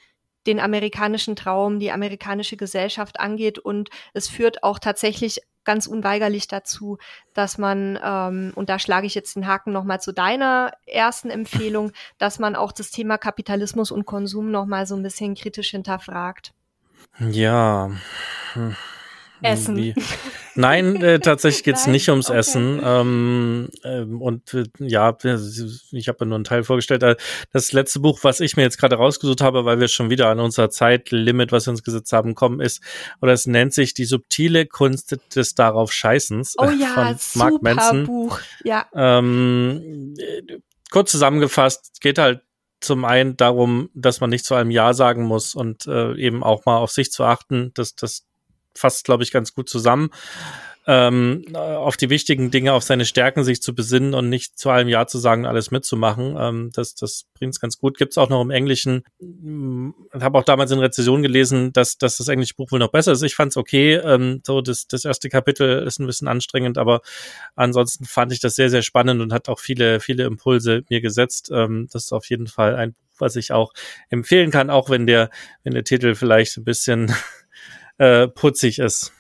[0.48, 3.60] den amerikanischen Traum, die amerikanische Gesellschaft angeht.
[3.60, 6.98] Und es führt auch tatsächlich ganz unweigerlich dazu,
[7.34, 11.92] dass man, ähm, und da schlage ich jetzt den Haken nochmal zu deiner ersten Empfehlung,
[12.18, 16.54] dass man auch das Thema Kapitalismus und Konsum nochmal so ein bisschen kritisch hinterfragt.
[17.20, 17.92] Ja.
[18.54, 18.76] Hm.
[19.42, 19.76] Essen.
[19.78, 19.94] Wie?
[20.56, 21.94] Nein, äh, tatsächlich geht's Nein?
[21.94, 22.40] nicht ums okay.
[22.40, 22.82] Essen.
[22.84, 25.16] Ähm, ähm, und äh, ja,
[25.92, 27.04] ich habe nur einen Teil vorgestellt.
[27.04, 27.16] Äh,
[27.54, 30.40] das letzte Buch, was ich mir jetzt gerade rausgesucht habe, weil wir schon wieder an
[30.40, 32.82] unser Zeitlimit, was wir uns gesetzt haben, kommen, ist,
[33.22, 38.06] oder es nennt sich Die subtile Kunst des darauf Scheißens oh ja, von Mark Manson.
[38.06, 38.40] Buch.
[38.64, 38.86] Ja.
[38.94, 40.16] Ähm,
[40.92, 42.42] kurz zusammengefasst, geht halt
[42.82, 46.66] zum einen darum, dass man nicht zu einem Ja sagen muss und äh, eben auch
[46.66, 48.26] mal auf sich zu achten, dass das
[48.80, 50.10] fasst, glaube ich, ganz gut zusammen.
[50.88, 54.88] Ähm, auf die wichtigen Dinge, auf seine Stärken sich zu besinnen und nicht zu allem
[54.88, 56.36] Ja zu sagen, alles mitzumachen.
[56.40, 58.00] Ähm, das das bringt es ganz gut.
[58.00, 59.04] Gibt es auch noch im Englischen.
[59.20, 62.92] Ich hm, habe auch damals in Rezession gelesen, dass, dass das englische Buch wohl noch
[62.92, 63.22] besser ist.
[63.22, 63.96] Ich fand es okay.
[63.98, 67.02] Ähm, so das, das erste Kapitel ist ein bisschen anstrengend, aber
[67.56, 71.52] ansonsten fand ich das sehr, sehr spannend und hat auch viele, viele Impulse mir gesetzt.
[71.54, 73.74] Ähm, das ist auf jeden Fall ein Buch, was ich auch
[74.10, 75.30] empfehlen kann, auch wenn der,
[75.64, 77.14] wenn der Titel vielleicht ein bisschen
[78.00, 79.14] äh, putzig ist.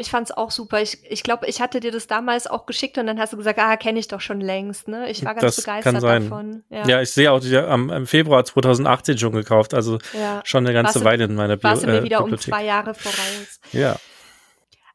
[0.00, 0.80] Ich fand's auch super.
[0.80, 3.58] Ich, ich glaube, ich hatte dir das damals auch geschickt und dann hast du gesagt,
[3.58, 4.86] ah, kenne ich doch schon längst.
[4.86, 5.10] Ne?
[5.10, 6.62] Ich war ganz das begeistert davon.
[6.70, 10.40] Ja, ja ich sehe auch die am, im Februar 2018 schon gekauft, also ja.
[10.44, 12.46] schon eine ganze warst Weile in meiner Bio, warst du mir äh, wieder Bibliothek.
[12.46, 13.60] um zwei Jahre voraus.
[13.72, 13.96] Ja.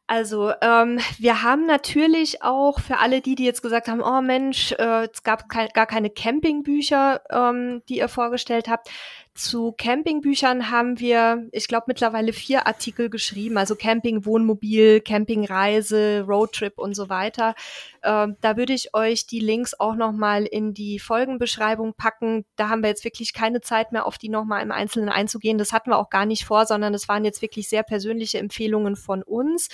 [0.06, 4.72] Also ähm, wir haben natürlich auch für alle die, die jetzt gesagt haben, oh Mensch,
[4.72, 8.88] äh, es gab kein, gar keine Campingbücher, ähm, die ihr vorgestellt habt.
[9.36, 16.78] Zu Campingbüchern haben wir, ich glaube, mittlerweile vier Artikel geschrieben, also Camping, Wohnmobil, Campingreise, Roadtrip
[16.78, 17.56] und so weiter.
[18.04, 22.44] Ähm, da würde ich euch die Links auch nochmal in die Folgenbeschreibung packen.
[22.54, 25.58] Da haben wir jetzt wirklich keine Zeit mehr, auf die nochmal im Einzelnen einzugehen.
[25.58, 28.94] Das hatten wir auch gar nicht vor, sondern das waren jetzt wirklich sehr persönliche Empfehlungen
[28.94, 29.68] von uns.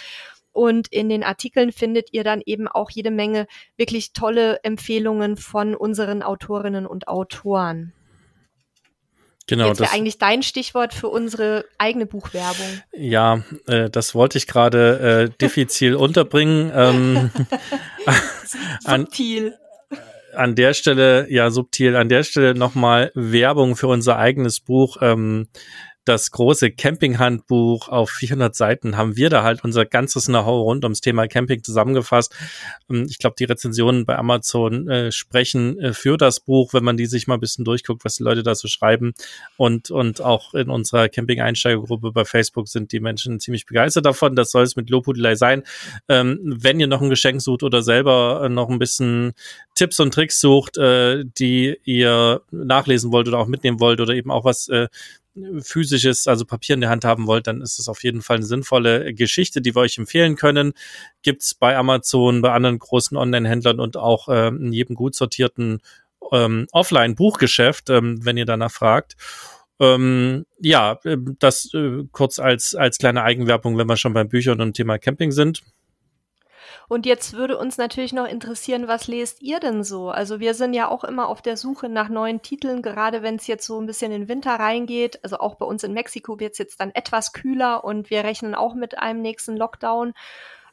[0.52, 3.46] Und in den Artikeln findet ihr dann eben auch jede Menge
[3.76, 7.92] wirklich tolle Empfehlungen von unseren Autorinnen und Autoren.
[9.50, 9.66] Genau.
[9.66, 12.82] Jetzt wäre eigentlich dein Stichwort für unsere eigene Buchwerbung.
[12.92, 16.70] Ja, äh, das wollte ich gerade äh, diffizil unterbringen.
[16.72, 17.30] Ähm,
[18.86, 19.56] Subtil.
[20.30, 24.98] An, an der Stelle, ja, subtil, an der Stelle nochmal Werbung für unser eigenes Buch.
[25.00, 25.48] Ähm,
[26.04, 31.00] das große Camping-Handbuch auf 400 Seiten haben wir da halt unser ganzes Know-how rund ums
[31.00, 32.34] Thema Camping zusammengefasst.
[32.88, 36.96] Ähm, ich glaube, die Rezensionen bei Amazon äh, sprechen äh, für das Buch, wenn man
[36.96, 39.12] die sich mal ein bisschen durchguckt, was die Leute da so schreiben.
[39.56, 44.34] Und, und auch in unserer Camping-Einsteigergruppe bei Facebook sind die Menschen ziemlich begeistert davon.
[44.36, 45.62] Das soll es mit Lobhudelei sein.
[46.08, 49.32] Ähm, wenn ihr noch ein Geschenk sucht oder selber äh, noch ein bisschen
[49.74, 54.30] Tipps und Tricks sucht, äh, die ihr nachlesen wollt oder auch mitnehmen wollt oder eben
[54.30, 54.88] auch was äh,
[55.62, 58.46] physisches, also Papier in der Hand haben wollt, dann ist es auf jeden Fall eine
[58.46, 60.72] sinnvolle Geschichte, die wir euch empfehlen können.
[61.22, 65.80] Gibt's bei Amazon, bei anderen großen Online-Händlern und auch äh, in jedem gut sortierten
[66.32, 69.16] ähm, Offline-Buchgeschäft, ähm, wenn ihr danach fragt.
[69.80, 74.60] Ähm, ja, äh, das äh, kurz als, als kleine Eigenwerbung, wenn wir schon beim Büchern
[74.60, 75.62] und Thema Camping sind.
[76.90, 80.10] Und jetzt würde uns natürlich noch interessieren, was lest ihr denn so?
[80.10, 83.46] Also wir sind ja auch immer auf der Suche nach neuen Titeln, gerade wenn es
[83.46, 85.22] jetzt so ein bisschen in den Winter reingeht.
[85.22, 88.56] Also auch bei uns in Mexiko wird es jetzt dann etwas kühler und wir rechnen
[88.56, 90.14] auch mit einem nächsten Lockdown.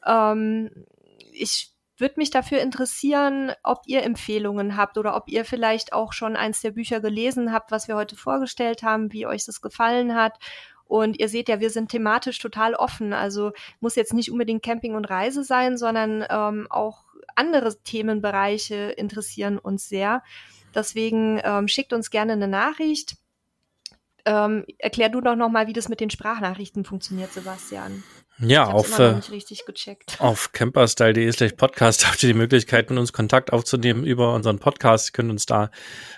[0.08, 0.72] Ähm,
[1.34, 6.36] ich würde mich dafür interessieren, ob ihr Empfehlungen habt oder ob ihr vielleicht auch schon
[6.36, 10.40] eins der Bücher gelesen habt, was wir heute vorgestellt haben, wie euch das gefallen hat
[10.88, 13.14] und ihr seht ja, wir sind thematisch total offen.
[13.14, 17.04] Also muss jetzt nicht unbedingt Camping und Reise sein, sondern ähm, auch
[17.36, 20.24] andere Themenbereiche interessieren uns sehr.
[20.74, 23.18] Deswegen ähm, schickt uns gerne eine Nachricht.
[24.26, 28.04] Ähm, erklär du doch nochmal, wie das mit den Sprachnachrichten funktioniert, Sebastian.
[28.40, 29.16] Ja, auf, äh,
[30.20, 35.10] auf camperstyle.de slash podcast habt ihr die Möglichkeit, mit uns Kontakt aufzunehmen über unseren Podcast.
[35.10, 35.72] Ihr könnt uns da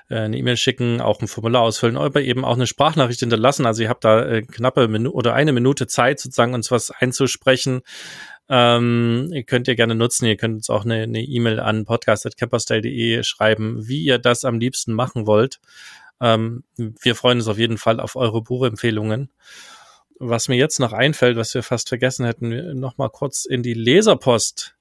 [0.09, 3.65] äh, eine E-Mail schicken, auch ein Formular ausfüllen, aber eben auch eine Sprachnachricht hinterlassen.
[3.65, 7.83] Also ihr habt da äh, knappe Minute oder eine Minute Zeit, sozusagen uns was einzusprechen.
[8.49, 10.25] Ähm, ihr könnt ihr gerne nutzen.
[10.25, 14.93] Ihr könnt uns auch eine E-Mail e an podcast.camperstyle.de schreiben, wie ihr das am liebsten
[14.93, 15.61] machen wollt.
[16.19, 19.29] Ähm, wir freuen uns auf jeden Fall auf eure Buchempfehlungen
[20.19, 23.73] was mir jetzt noch einfällt, was wir fast vergessen hätten, noch mal kurz in die
[23.73, 24.75] Leserpost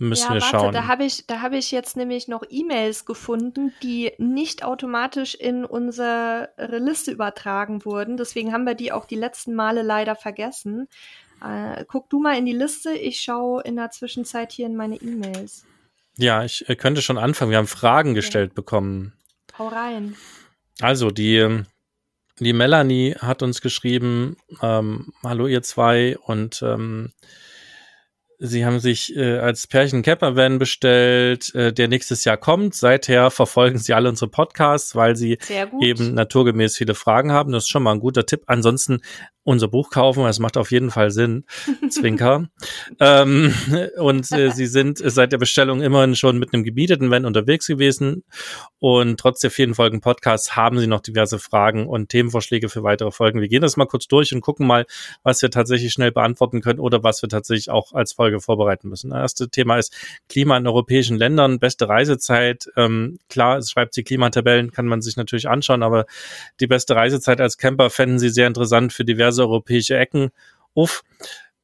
[0.00, 0.72] müssen ja, wir warte, schauen.
[0.72, 5.64] Da habe ich, da habe ich jetzt nämlich noch E-Mails gefunden, die nicht automatisch in
[5.64, 8.16] unsere Liste übertragen wurden.
[8.16, 10.88] Deswegen haben wir die auch die letzten Male leider vergessen.
[11.42, 12.92] Äh, guck du mal in die Liste.
[12.92, 15.64] Ich schaue in der Zwischenzeit hier in meine E-Mails.
[16.16, 17.50] Ja, ich äh, könnte schon anfangen.
[17.50, 18.54] Wir haben Fragen gestellt ja.
[18.54, 19.12] bekommen.
[19.58, 20.16] Hau rein.
[20.80, 21.66] Also die ähm,
[22.40, 27.12] die Melanie hat uns geschrieben, ähm, hallo ihr zwei und ähm,
[28.42, 32.74] Sie haben sich äh, als Pärchen Campervan bestellt, äh, der nächstes Jahr kommt.
[32.74, 35.38] Seither verfolgen Sie alle unsere Podcasts, weil Sie
[35.80, 37.52] eben naturgemäß viele Fragen haben.
[37.52, 38.44] Das ist schon mal ein guter Tipp.
[38.46, 39.02] Ansonsten
[39.42, 41.44] unser Buch kaufen, das macht auf jeden Fall Sinn.
[41.90, 42.48] Zwinker.
[43.00, 43.54] ähm,
[43.98, 48.24] und äh, Sie sind seit der Bestellung immerhin schon mit einem gebieteten Van unterwegs gewesen.
[48.78, 53.10] Und trotz der vielen Folgen Podcasts haben Sie noch diverse Fragen und Themenvorschläge für weitere
[53.10, 53.40] Folgen.
[53.40, 54.86] Wir gehen das mal kurz durch und gucken mal,
[55.22, 58.88] was wir tatsächlich schnell beantworten können oder was wir tatsächlich auch als Folge Folge vorbereiten
[58.88, 59.10] müssen.
[59.10, 59.94] Das erste Thema ist
[60.28, 62.66] Klima in europäischen Ländern, beste Reisezeit.
[62.76, 66.06] Ähm, klar, es schreibt sie Klimatabellen, kann man sich natürlich anschauen, aber
[66.60, 70.30] die beste Reisezeit als Camper fänden sie sehr interessant für diverse europäische Ecken.
[70.74, 71.02] Uff.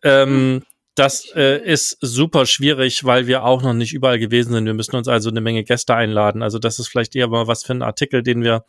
[0.03, 0.63] Ähm,
[0.97, 4.65] das äh, ist super schwierig, weil wir auch noch nicht überall gewesen sind.
[4.65, 6.43] Wir müssen uns also eine Menge Gäste einladen.
[6.43, 8.65] Also das ist vielleicht eher mal was für einen Artikel, den wir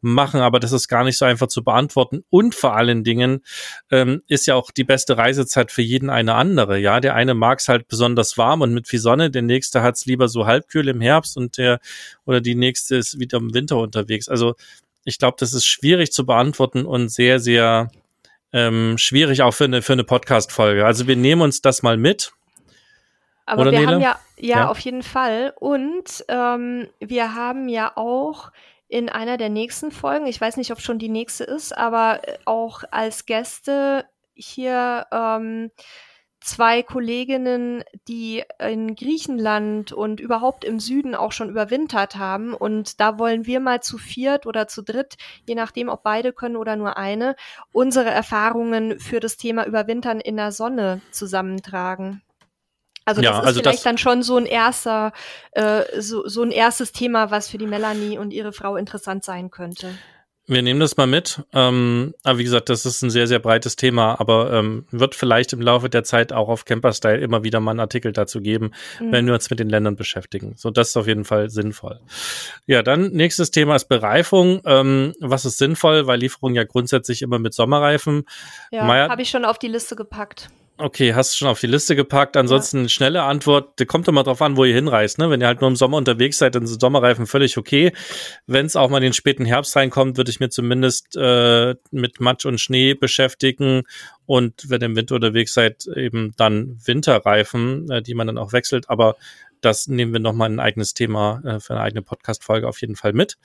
[0.00, 2.24] machen, aber das ist gar nicht so einfach zu beantworten.
[2.30, 3.42] Und vor allen Dingen
[3.90, 6.78] ähm, ist ja auch die beste Reisezeit für jeden eine andere.
[6.78, 9.96] Ja, der eine mag es halt besonders warm und mit viel Sonne, der nächste hat
[9.96, 11.78] es lieber so halbkühl im Herbst und der
[12.24, 14.30] oder die nächste ist wieder im Winter unterwegs.
[14.30, 14.54] Also
[15.04, 17.90] ich glaube, das ist schwierig zu beantworten und sehr, sehr
[18.52, 20.86] ähm, schwierig auch für eine, für eine Podcast-Folge.
[20.86, 22.32] Also wir nehmen uns das mal mit.
[23.44, 23.92] Aber Oder wir Nele?
[23.92, 25.52] haben ja, ja, ja, auf jeden Fall.
[25.58, 28.50] Und ähm, wir haben ja auch
[28.88, 32.82] in einer der nächsten Folgen, ich weiß nicht, ob schon die nächste ist, aber auch
[32.90, 35.70] als Gäste hier ähm,
[36.46, 42.54] zwei Kolleginnen, die in Griechenland und überhaupt im Süden auch schon überwintert haben.
[42.54, 45.16] Und da wollen wir mal zu viert oder zu dritt,
[45.46, 47.36] je nachdem, ob beide können oder nur eine,
[47.72, 52.22] unsere Erfahrungen für das Thema Überwintern in der Sonne zusammentragen.
[53.04, 55.12] Also das ja, ist also vielleicht das dann schon so ein erster,
[55.52, 59.50] äh, so, so ein erstes Thema, was für die Melanie und ihre Frau interessant sein
[59.50, 59.96] könnte.
[60.48, 61.42] Wir nehmen das mal mit.
[61.52, 65.52] Ähm, aber wie gesagt, das ist ein sehr, sehr breites Thema, aber ähm, wird vielleicht
[65.52, 68.70] im Laufe der Zeit auch auf Camperstyle immer wieder mal einen Artikel dazu geben,
[69.00, 69.12] mhm.
[69.12, 70.54] wenn wir uns mit den Ländern beschäftigen.
[70.56, 72.00] So, das ist auf jeden Fall sinnvoll.
[72.66, 74.60] Ja, dann nächstes Thema ist Bereifung.
[74.64, 76.06] Ähm, was ist sinnvoll?
[76.06, 78.24] Weil Lieferung ja grundsätzlich immer mit Sommerreifen.
[78.70, 80.48] Ja, habe ich schon auf die Liste gepackt.
[80.78, 82.36] Okay, hast du schon auf die Liste gepackt.
[82.36, 82.88] Ansonsten ja.
[82.90, 85.18] schnelle Antwort, kommt immer drauf an, wo ihr hinreist.
[85.18, 85.30] Ne?
[85.30, 87.92] Wenn ihr halt nur im Sommer unterwegs seid, dann sind Sommerreifen völlig okay.
[88.46, 92.20] Wenn es auch mal in den späten Herbst reinkommt, würde ich mir zumindest äh, mit
[92.20, 93.84] Matsch und Schnee beschäftigen
[94.26, 98.52] und wenn ihr im Winter unterwegs seid, eben dann Winterreifen, äh, die man dann auch
[98.52, 98.90] wechselt.
[98.90, 99.16] Aber
[99.60, 103.12] das nehmen wir nochmal ein eigenes Thema äh, für eine eigene Podcast-Folge auf jeden Fall
[103.12, 103.36] mit.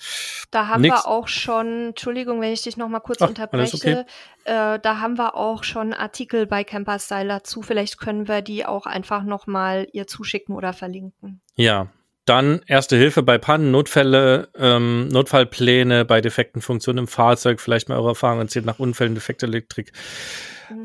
[0.52, 0.96] Da haben Nix.
[0.96, 4.06] wir auch schon, Entschuldigung, wenn ich dich nochmal kurz Ach, unterbreche, okay.
[4.46, 7.62] äh, da haben wir auch schon Artikel bei Camper Style dazu.
[7.62, 11.42] Vielleicht können wir die auch einfach nochmal ihr zuschicken oder verlinken.
[11.56, 11.88] Ja,
[12.26, 17.98] dann Erste Hilfe bei Pannen, Notfälle, ähm, Notfallpläne bei defekten Funktionen im Fahrzeug, vielleicht mal
[17.98, 19.92] eure Erfahrungen erzählt nach Unfällen, defekte Elektrik.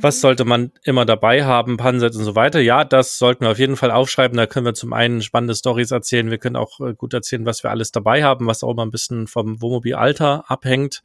[0.01, 2.61] Was sollte man immer dabei haben, Pannensets und so weiter?
[2.61, 4.37] Ja, das sollten wir auf jeden Fall aufschreiben.
[4.37, 6.30] Da können wir zum einen spannende Stories erzählen.
[6.30, 8.91] Wir können auch äh, gut erzählen, was wir alles dabei haben, was auch immer ein
[8.91, 11.03] bisschen vom Wohnmobilalter abhängt.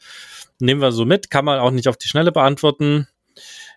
[0.60, 3.08] Nehmen wir so mit, kann man auch nicht auf die Schnelle beantworten.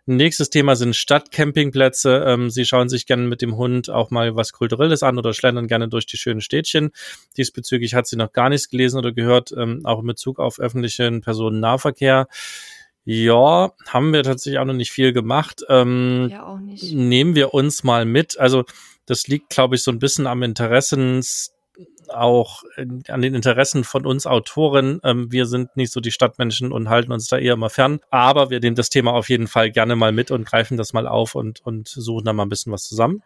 [0.07, 2.25] Nächstes Thema sind Stadtcampingplätze.
[2.27, 5.67] Ähm, Sie schauen sich gerne mit dem Hund auch mal was Kulturelles an oder schlendern
[5.67, 6.91] gerne durch die schönen Städtchen.
[7.37, 11.23] Diesbezüglich hat sie noch gar nichts gelesen oder gehört, ähm, auch in Bezug auf öffentlichen
[11.23, 12.29] Personennahverkehr.
[13.07, 15.63] Ja, haben wir tatsächlich auch noch nicht viel gemacht.
[15.69, 16.93] Ähm, ja, auch nicht.
[16.93, 18.39] Nehmen wir uns mal mit.
[18.39, 18.65] Also
[19.07, 21.55] das liegt, glaube ich, so ein bisschen am Interessens
[22.09, 22.63] auch
[23.09, 25.01] an den Interessen von uns Autoren.
[25.05, 28.01] Ähm, wir sind nicht so die Stadtmenschen und halten uns da eher mal fern.
[28.11, 31.07] Aber wir nehmen das Thema auf jeden Fall gerne mal mit und greifen das mal
[31.07, 33.23] auf und, und suchen da mal ein bisschen was zusammen.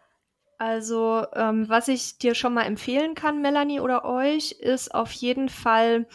[0.57, 5.47] Also, ähm, was ich dir schon mal empfehlen kann, Melanie oder euch, ist auf jeden
[5.47, 6.05] Fall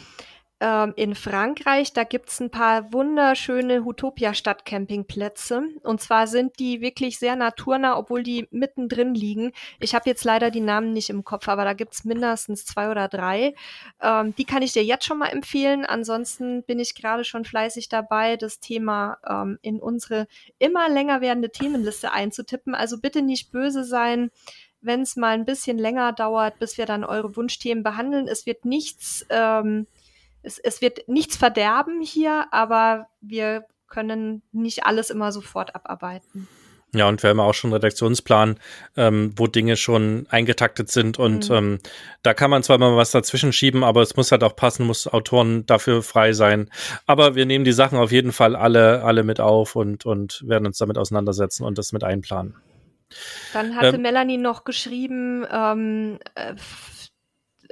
[0.64, 1.92] ähm, in Frankreich.
[1.92, 5.62] Da gibt's ein paar wunderschöne Utopia-Stadtcampingplätze.
[5.82, 9.52] Und zwar sind die wirklich sehr naturnah, obwohl die mittendrin liegen.
[9.78, 13.08] Ich habe jetzt leider die Namen nicht im Kopf, aber da gibt's mindestens zwei oder
[13.08, 13.54] drei.
[14.00, 15.84] Ähm, die kann ich dir jetzt schon mal empfehlen.
[15.84, 20.26] Ansonsten bin ich gerade schon fleißig dabei, das Thema ähm, in unsere
[20.58, 22.74] immer länger werdende Themenliste einzutippen.
[22.74, 24.30] Also bitte nicht böse sein
[24.86, 28.28] wenn es mal ein bisschen länger dauert, bis wir dann eure Wunschthemen behandeln.
[28.28, 29.86] Es wird nichts ähm,
[30.45, 36.49] es, es wird nichts verderben hier, aber wir können nicht alles immer sofort abarbeiten.
[36.95, 38.57] Ja, und wir haben auch schon einen Redaktionsplan,
[38.97, 41.57] ähm, wo Dinge schon eingetaktet sind und mhm.
[41.57, 41.78] ähm,
[42.22, 45.09] da kann man zwar mal was dazwischen schieben, aber es muss halt auch passen, muss
[45.09, 46.70] Autoren dafür frei sein.
[47.07, 50.66] Aber wir nehmen die Sachen auf jeden Fall alle, alle mit auf und, und werden
[50.66, 52.55] uns damit auseinandersetzen und das mit einplanen.
[53.53, 56.18] Dann hatte ähm, Melanie noch geschrieben, ähm,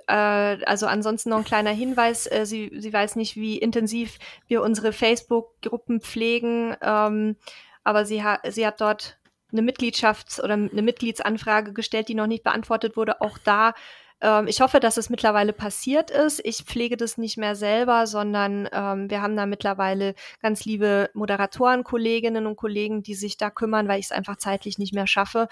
[0.08, 4.62] äh, also ansonsten noch ein kleiner Hinweis, äh, sie, sie weiß nicht, wie intensiv wir
[4.62, 7.36] unsere Facebook-Gruppen pflegen, ähm,
[7.84, 9.18] aber sie, ha sie hat dort
[9.52, 13.20] eine Mitgliedschafts- oder eine Mitgliedsanfrage gestellt, die noch nicht beantwortet wurde.
[13.20, 13.74] Auch da
[14.22, 16.40] ähm, ich hoffe, dass es mittlerweile passiert ist.
[16.44, 21.84] Ich pflege das nicht mehr selber, sondern ähm, wir haben da mittlerweile ganz liebe Moderatoren,
[21.84, 25.48] Kolleginnen und Kollegen, die sich da kümmern, weil ich es einfach zeitlich nicht mehr schaffe.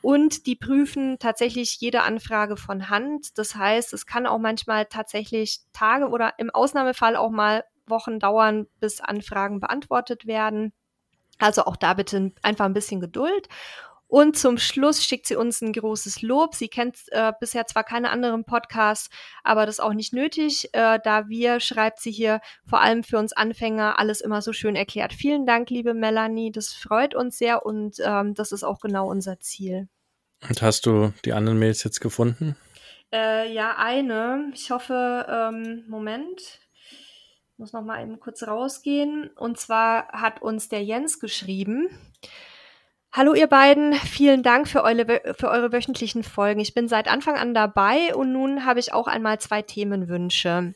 [0.00, 3.36] Und die prüfen tatsächlich jede Anfrage von Hand.
[3.36, 8.66] Das heißt, es kann auch manchmal tatsächlich Tage oder im Ausnahmefall auch mal Wochen dauern,
[8.80, 10.72] bis Anfragen beantwortet werden.
[11.38, 13.48] Also auch da bitte einfach ein bisschen Geduld.
[14.08, 16.54] Und zum Schluss schickt sie uns ein großes Lob.
[16.54, 19.10] Sie kennt äh, bisher zwar keine anderen Podcasts,
[19.44, 23.18] aber das ist auch nicht nötig, äh, da wir, schreibt sie hier, vor allem für
[23.18, 25.12] uns Anfänger alles immer so schön erklärt.
[25.12, 26.50] Vielen Dank, liebe Melanie.
[26.50, 29.88] Das freut uns sehr und ähm, das ist auch genau unser Ziel.
[30.48, 32.56] Und hast du die anderen Mails jetzt gefunden?
[33.12, 34.50] Äh, ja, eine.
[34.54, 36.60] Ich hoffe, ähm, Moment.
[37.58, 39.30] muss noch mal eben kurz rausgehen.
[39.36, 41.88] Und zwar hat uns der Jens geschrieben.
[43.10, 46.60] Hallo ihr beiden, vielen Dank für eure, für eure wöchentlichen Folgen.
[46.60, 50.74] Ich bin seit Anfang an dabei und nun habe ich auch einmal zwei Themenwünsche.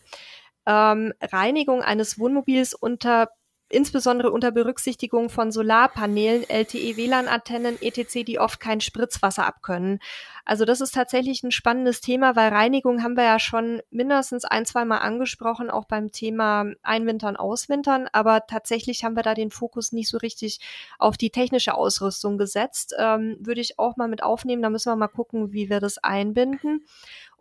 [0.66, 3.28] Ähm, Reinigung eines Wohnmobils unter
[3.72, 9.98] insbesondere unter Berücksichtigung von Solarpanelen, LTE-WLAN-Antennen, etc., die oft kein Spritzwasser abkönnen.
[10.44, 14.66] Also das ist tatsächlich ein spannendes Thema, weil Reinigung haben wir ja schon mindestens ein,
[14.66, 18.08] zwei Mal angesprochen, auch beim Thema Einwintern, Auswintern.
[18.12, 20.58] Aber tatsächlich haben wir da den Fokus nicht so richtig
[20.98, 22.94] auf die technische Ausrüstung gesetzt.
[22.98, 24.62] Ähm, würde ich auch mal mit aufnehmen.
[24.62, 26.84] Da müssen wir mal gucken, wie wir das einbinden.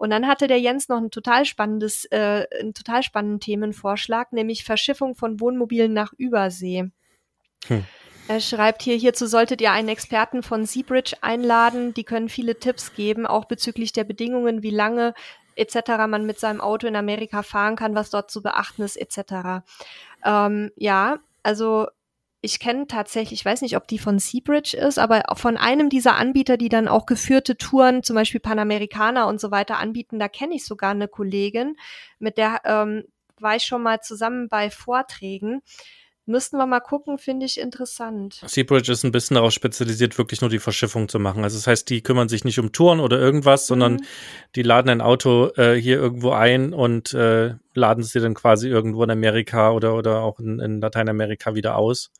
[0.01, 4.63] Und dann hatte der Jens noch ein total spannendes, äh, einen total spannenden Themenvorschlag, nämlich
[4.63, 6.89] Verschiffung von Wohnmobilen nach Übersee.
[7.67, 7.85] Hm.
[8.27, 11.93] Er schreibt hier, hierzu solltet ihr einen Experten von Seabridge einladen.
[11.93, 15.13] Die können viele Tipps geben, auch bezüglich der Bedingungen, wie lange
[15.55, 15.75] etc.
[16.07, 19.63] man mit seinem Auto in Amerika fahren kann, was dort zu beachten ist etc.
[20.25, 21.85] Ähm, ja, also
[22.41, 26.15] ich kenne tatsächlich, ich weiß nicht, ob die von Seabridge ist, aber von einem dieser
[26.15, 30.55] Anbieter, die dann auch geführte Touren, zum Beispiel Panamericana und so weiter anbieten, da kenne
[30.55, 31.75] ich sogar eine Kollegin,
[32.17, 33.03] mit der ähm,
[33.39, 35.61] war ich schon mal zusammen bei Vorträgen.
[36.31, 38.41] Müssten wir mal gucken, finde ich interessant.
[38.45, 41.43] Seabridge ist ein bisschen darauf spezialisiert, wirklich nur die Verschiffung zu machen.
[41.43, 43.67] Also das heißt, die kümmern sich nicht um Touren oder irgendwas, mhm.
[43.67, 44.01] sondern
[44.55, 49.03] die laden ein Auto äh, hier irgendwo ein und äh, laden sie dann quasi irgendwo
[49.03, 52.11] in Amerika oder, oder auch in, in Lateinamerika wieder aus.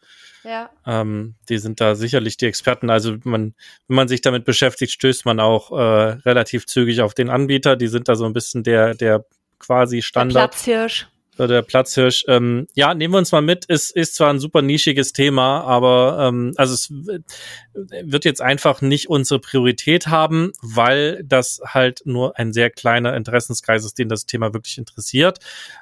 [0.44, 0.70] Ja.
[0.86, 2.90] Ähm, die sind da sicherlich die Experten.
[2.90, 3.54] Also man,
[3.88, 7.78] wenn man sich damit beschäftigt, stößt man auch äh, relativ zügig auf den Anbieter.
[7.78, 9.24] Die sind da so ein bisschen der, der
[9.60, 10.36] quasi Standard.
[10.36, 11.08] Der Platzhirsch
[11.38, 12.26] der Platzhirsch.
[12.28, 13.66] Ähm, ja, nehmen wir uns mal mit.
[13.66, 19.10] Ist, ist zwar ein super nischiges Thema, aber ähm, also es wird jetzt einfach nicht
[19.10, 24.54] unsere Priorität haben, weil das halt nur ein sehr kleiner Interessenskreis ist, den das Thema
[24.54, 25.40] wirklich interessiert.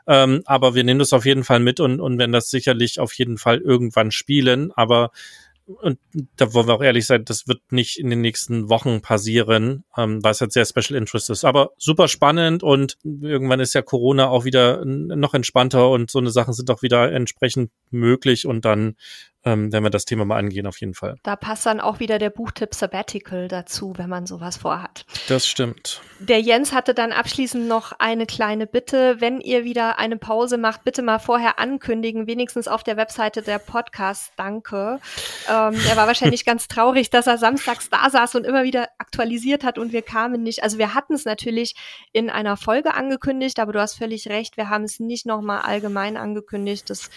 [0.08, 3.14] Ähm, aber wir nehmen das auf jeden Fall mit und, und werden das sicherlich auf
[3.14, 4.72] jeden Fall irgendwann spielen.
[4.74, 5.12] Aber
[5.70, 6.00] und
[6.36, 10.24] da wollen wir auch ehrlich sein, das wird nicht in den nächsten Wochen passieren, ähm,
[10.24, 11.46] weil es halt sehr Special Interest ist.
[11.46, 16.32] Aber super spannend und irgendwann ist ja Corona auch wieder noch entspannter und so eine
[16.32, 18.96] Sachen sind auch wieder entsprechend möglich und dann
[19.46, 21.16] ähm, werden wir das Thema mal angehen, auf jeden Fall.
[21.24, 25.06] Da passt dann auch wieder der Buchtipp Sabbatical dazu, wenn man sowas vorhat.
[25.30, 26.02] Das stimmt.
[26.20, 29.22] Der Jens hatte dann abschließend noch eine kleine Bitte.
[29.22, 33.60] Wenn ihr wieder eine Pause macht, bitte mal vorher ankündigen, wenigstens auf der Webseite der
[33.60, 34.34] Podcast.
[34.36, 35.00] Danke.
[35.48, 39.64] Ähm, er war wahrscheinlich ganz traurig, dass er samstags da saß und immer wieder aktualisiert
[39.64, 40.64] hat und wir kamen nicht.
[40.64, 41.76] Also wir hatten es natürlich
[42.12, 46.18] in einer Folge angekündigt, aber du hast völlig recht, wir haben es nicht nochmal allgemein
[46.18, 46.90] angekündigt.
[46.90, 47.10] Das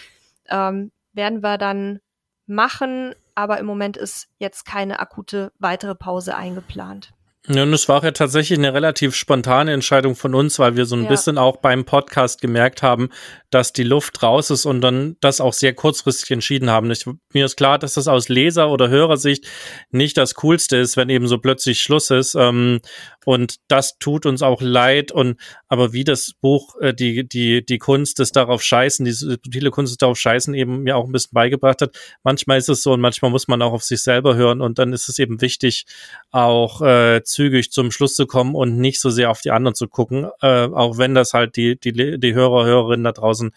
[0.49, 1.99] ähm, werden wir dann
[2.45, 7.13] machen, aber im Moment ist jetzt keine akute weitere Pause eingeplant.
[7.49, 10.95] Ja, und es war ja tatsächlich eine relativ spontane Entscheidung von uns, weil wir so
[10.95, 11.09] ein ja.
[11.09, 13.09] bisschen auch beim Podcast gemerkt haben,
[13.49, 16.89] dass die Luft raus ist und dann das auch sehr kurzfristig entschieden haben.
[16.89, 19.45] Ich, mir ist klar, dass das aus Leser- oder Hörersicht
[19.91, 22.35] nicht das Coolste ist, wenn eben so plötzlich Schluss ist.
[22.35, 22.79] Ähm,
[23.25, 25.11] und das tut uns auch leid.
[25.11, 25.37] Und
[25.67, 29.91] aber wie das Buch äh, die die die Kunst des darauf scheißen, die subtile Kunst
[29.91, 31.95] des darauf scheißen eben mir auch ein bisschen beigebracht hat.
[32.23, 34.93] Manchmal ist es so und manchmal muss man auch auf sich selber hören und dann
[34.93, 35.85] ist es eben wichtig,
[36.31, 39.87] auch äh, zügig zum Schluss zu kommen und nicht so sehr auf die anderen zu
[39.87, 43.51] gucken, äh, auch wenn das halt die die die Hörer Hörerinnen da draußen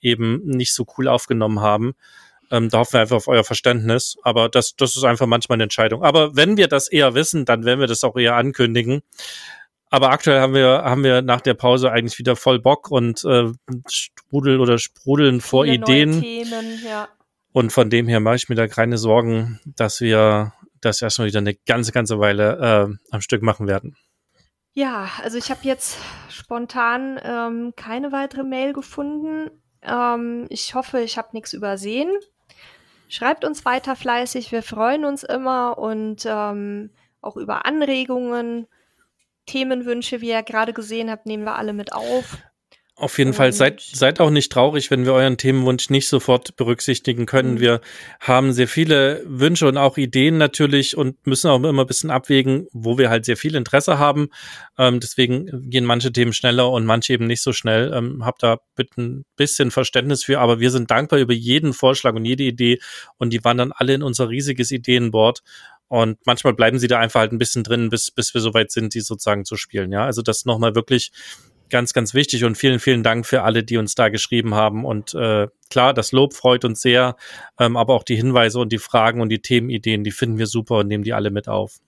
[0.00, 1.94] eben nicht so cool aufgenommen haben.
[2.50, 4.16] Ähm, da hoffen wir einfach auf euer Verständnis.
[4.22, 6.02] Aber das, das ist einfach manchmal eine Entscheidung.
[6.02, 9.02] Aber wenn wir das eher wissen, dann werden wir das auch eher ankündigen.
[9.88, 13.52] Aber aktuell haben wir, haben wir nach der Pause eigentlich wieder voll Bock und äh,
[13.88, 16.20] Sprudel oder Sprudeln vor Ideen.
[16.20, 17.08] Themen, ja.
[17.52, 21.38] Und von dem her mache ich mir da keine Sorgen, dass wir das erstmal wieder
[21.38, 23.96] eine ganze, ganze Weile äh, am Stück machen werden.
[24.72, 25.96] Ja, also ich habe jetzt
[26.28, 29.50] spontan ähm, keine weitere Mail gefunden.
[29.82, 32.10] Ähm, ich hoffe, ich habe nichts übersehen.
[33.08, 38.66] Schreibt uns weiter fleißig, wir freuen uns immer und ähm, auch über Anregungen,
[39.46, 42.38] Themenwünsche, wie ihr gerade gesehen habt, nehmen wir alle mit auf.
[42.98, 47.26] Auf jeden Fall, seid, seid auch nicht traurig, wenn wir euren Themenwunsch nicht sofort berücksichtigen
[47.26, 47.56] können.
[47.56, 47.60] Mhm.
[47.60, 47.80] Wir
[48.20, 52.68] haben sehr viele Wünsche und auch Ideen natürlich und müssen auch immer ein bisschen abwägen,
[52.72, 54.30] wo wir halt sehr viel Interesse haben.
[54.78, 57.92] Ähm, deswegen gehen manche Themen schneller und manche eben nicht so schnell.
[57.92, 62.14] Ähm, habt da bitte ein bisschen Verständnis für, aber wir sind dankbar über jeden Vorschlag
[62.14, 62.78] und jede Idee
[63.18, 65.42] und die wandern alle in unser riesiges Ideenboard.
[65.88, 68.94] Und manchmal bleiben sie da einfach halt ein bisschen drin, bis, bis wir soweit sind,
[68.94, 69.92] die sozusagen zu spielen.
[69.92, 71.12] Ja, also das nochmal wirklich
[71.70, 74.84] ganz, ganz wichtig und vielen, vielen Dank für alle, die uns da geschrieben haben.
[74.84, 77.16] Und äh, klar, das Lob freut uns sehr,
[77.58, 80.78] ähm, aber auch die Hinweise und die Fragen und die Themenideen, die finden wir super
[80.78, 81.78] und nehmen die alle mit auf.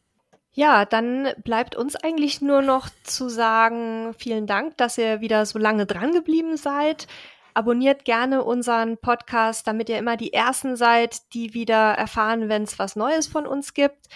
[0.53, 5.59] Ja, dann bleibt uns eigentlich nur noch zu sagen, vielen Dank, dass ihr wieder so
[5.59, 7.07] lange dran geblieben seid.
[7.55, 12.79] Abonniert gerne unseren Podcast, damit ihr immer die Ersten seid, die wieder erfahren, wenn es
[12.79, 14.09] was Neues von uns gibt.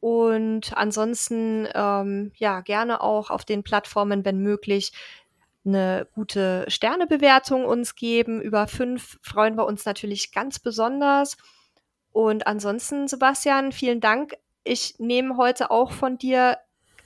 [0.00, 4.92] Und ansonsten, ähm, ja, gerne auch auf den Plattformen, wenn möglich,
[5.64, 8.40] eine gute Sternebewertung uns geben.
[8.40, 11.36] Über fünf freuen wir uns natürlich ganz besonders.
[12.12, 14.36] Und ansonsten, Sebastian, vielen Dank.
[14.64, 16.58] Ich nehme heute auch von dir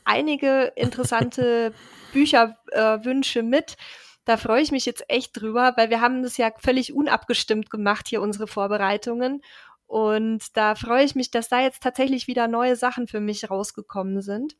[0.05, 1.73] einige interessante
[2.13, 3.77] Bücherwünsche äh, mit.
[4.25, 8.07] Da freue ich mich jetzt echt drüber, weil wir haben das ja völlig unabgestimmt gemacht
[8.09, 9.43] hier, unsere Vorbereitungen.
[9.93, 14.23] Und da freue ich mich, dass da jetzt tatsächlich wieder neue Sachen für mich rausgekommen
[14.23, 14.57] sind.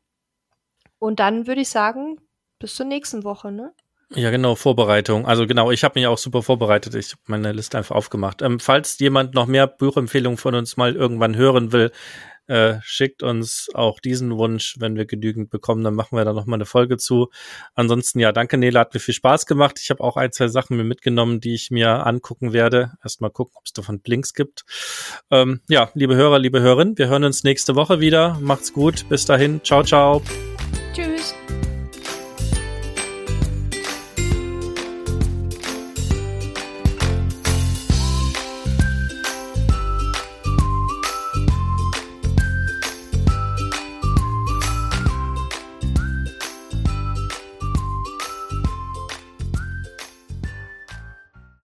[0.99, 2.21] Und dann würde ich sagen,
[2.59, 3.73] bis zur nächsten Woche, ne?
[4.11, 5.25] Ja, genau, Vorbereitung.
[5.25, 6.93] Also genau, ich habe mich auch super vorbereitet.
[6.93, 8.43] Ich habe meine Liste einfach aufgemacht.
[8.43, 11.91] Ähm, falls jemand noch mehr Buchempfehlungen von uns mal irgendwann hören will,
[12.47, 16.57] Äh, schickt uns auch diesen Wunsch, wenn wir genügend bekommen, dann machen wir da nochmal
[16.57, 17.29] eine Folge zu.
[17.73, 19.79] Ansonsten, ja, danke Nele, hat mir viel Spaß gemacht.
[19.81, 22.93] Ich habe auch ein, zwei Sachen mir mitgenommen, die ich mir angucken werde.
[23.03, 24.65] Erstmal gucken, ob es davon Blinks gibt.
[25.31, 28.37] Ähm, ja, liebe Hörer, liebe Hörerinnen, wir hören uns nächste Woche wieder.
[28.41, 29.07] Macht's gut.
[29.07, 29.61] Bis dahin.
[29.63, 30.21] Ciao, ciao.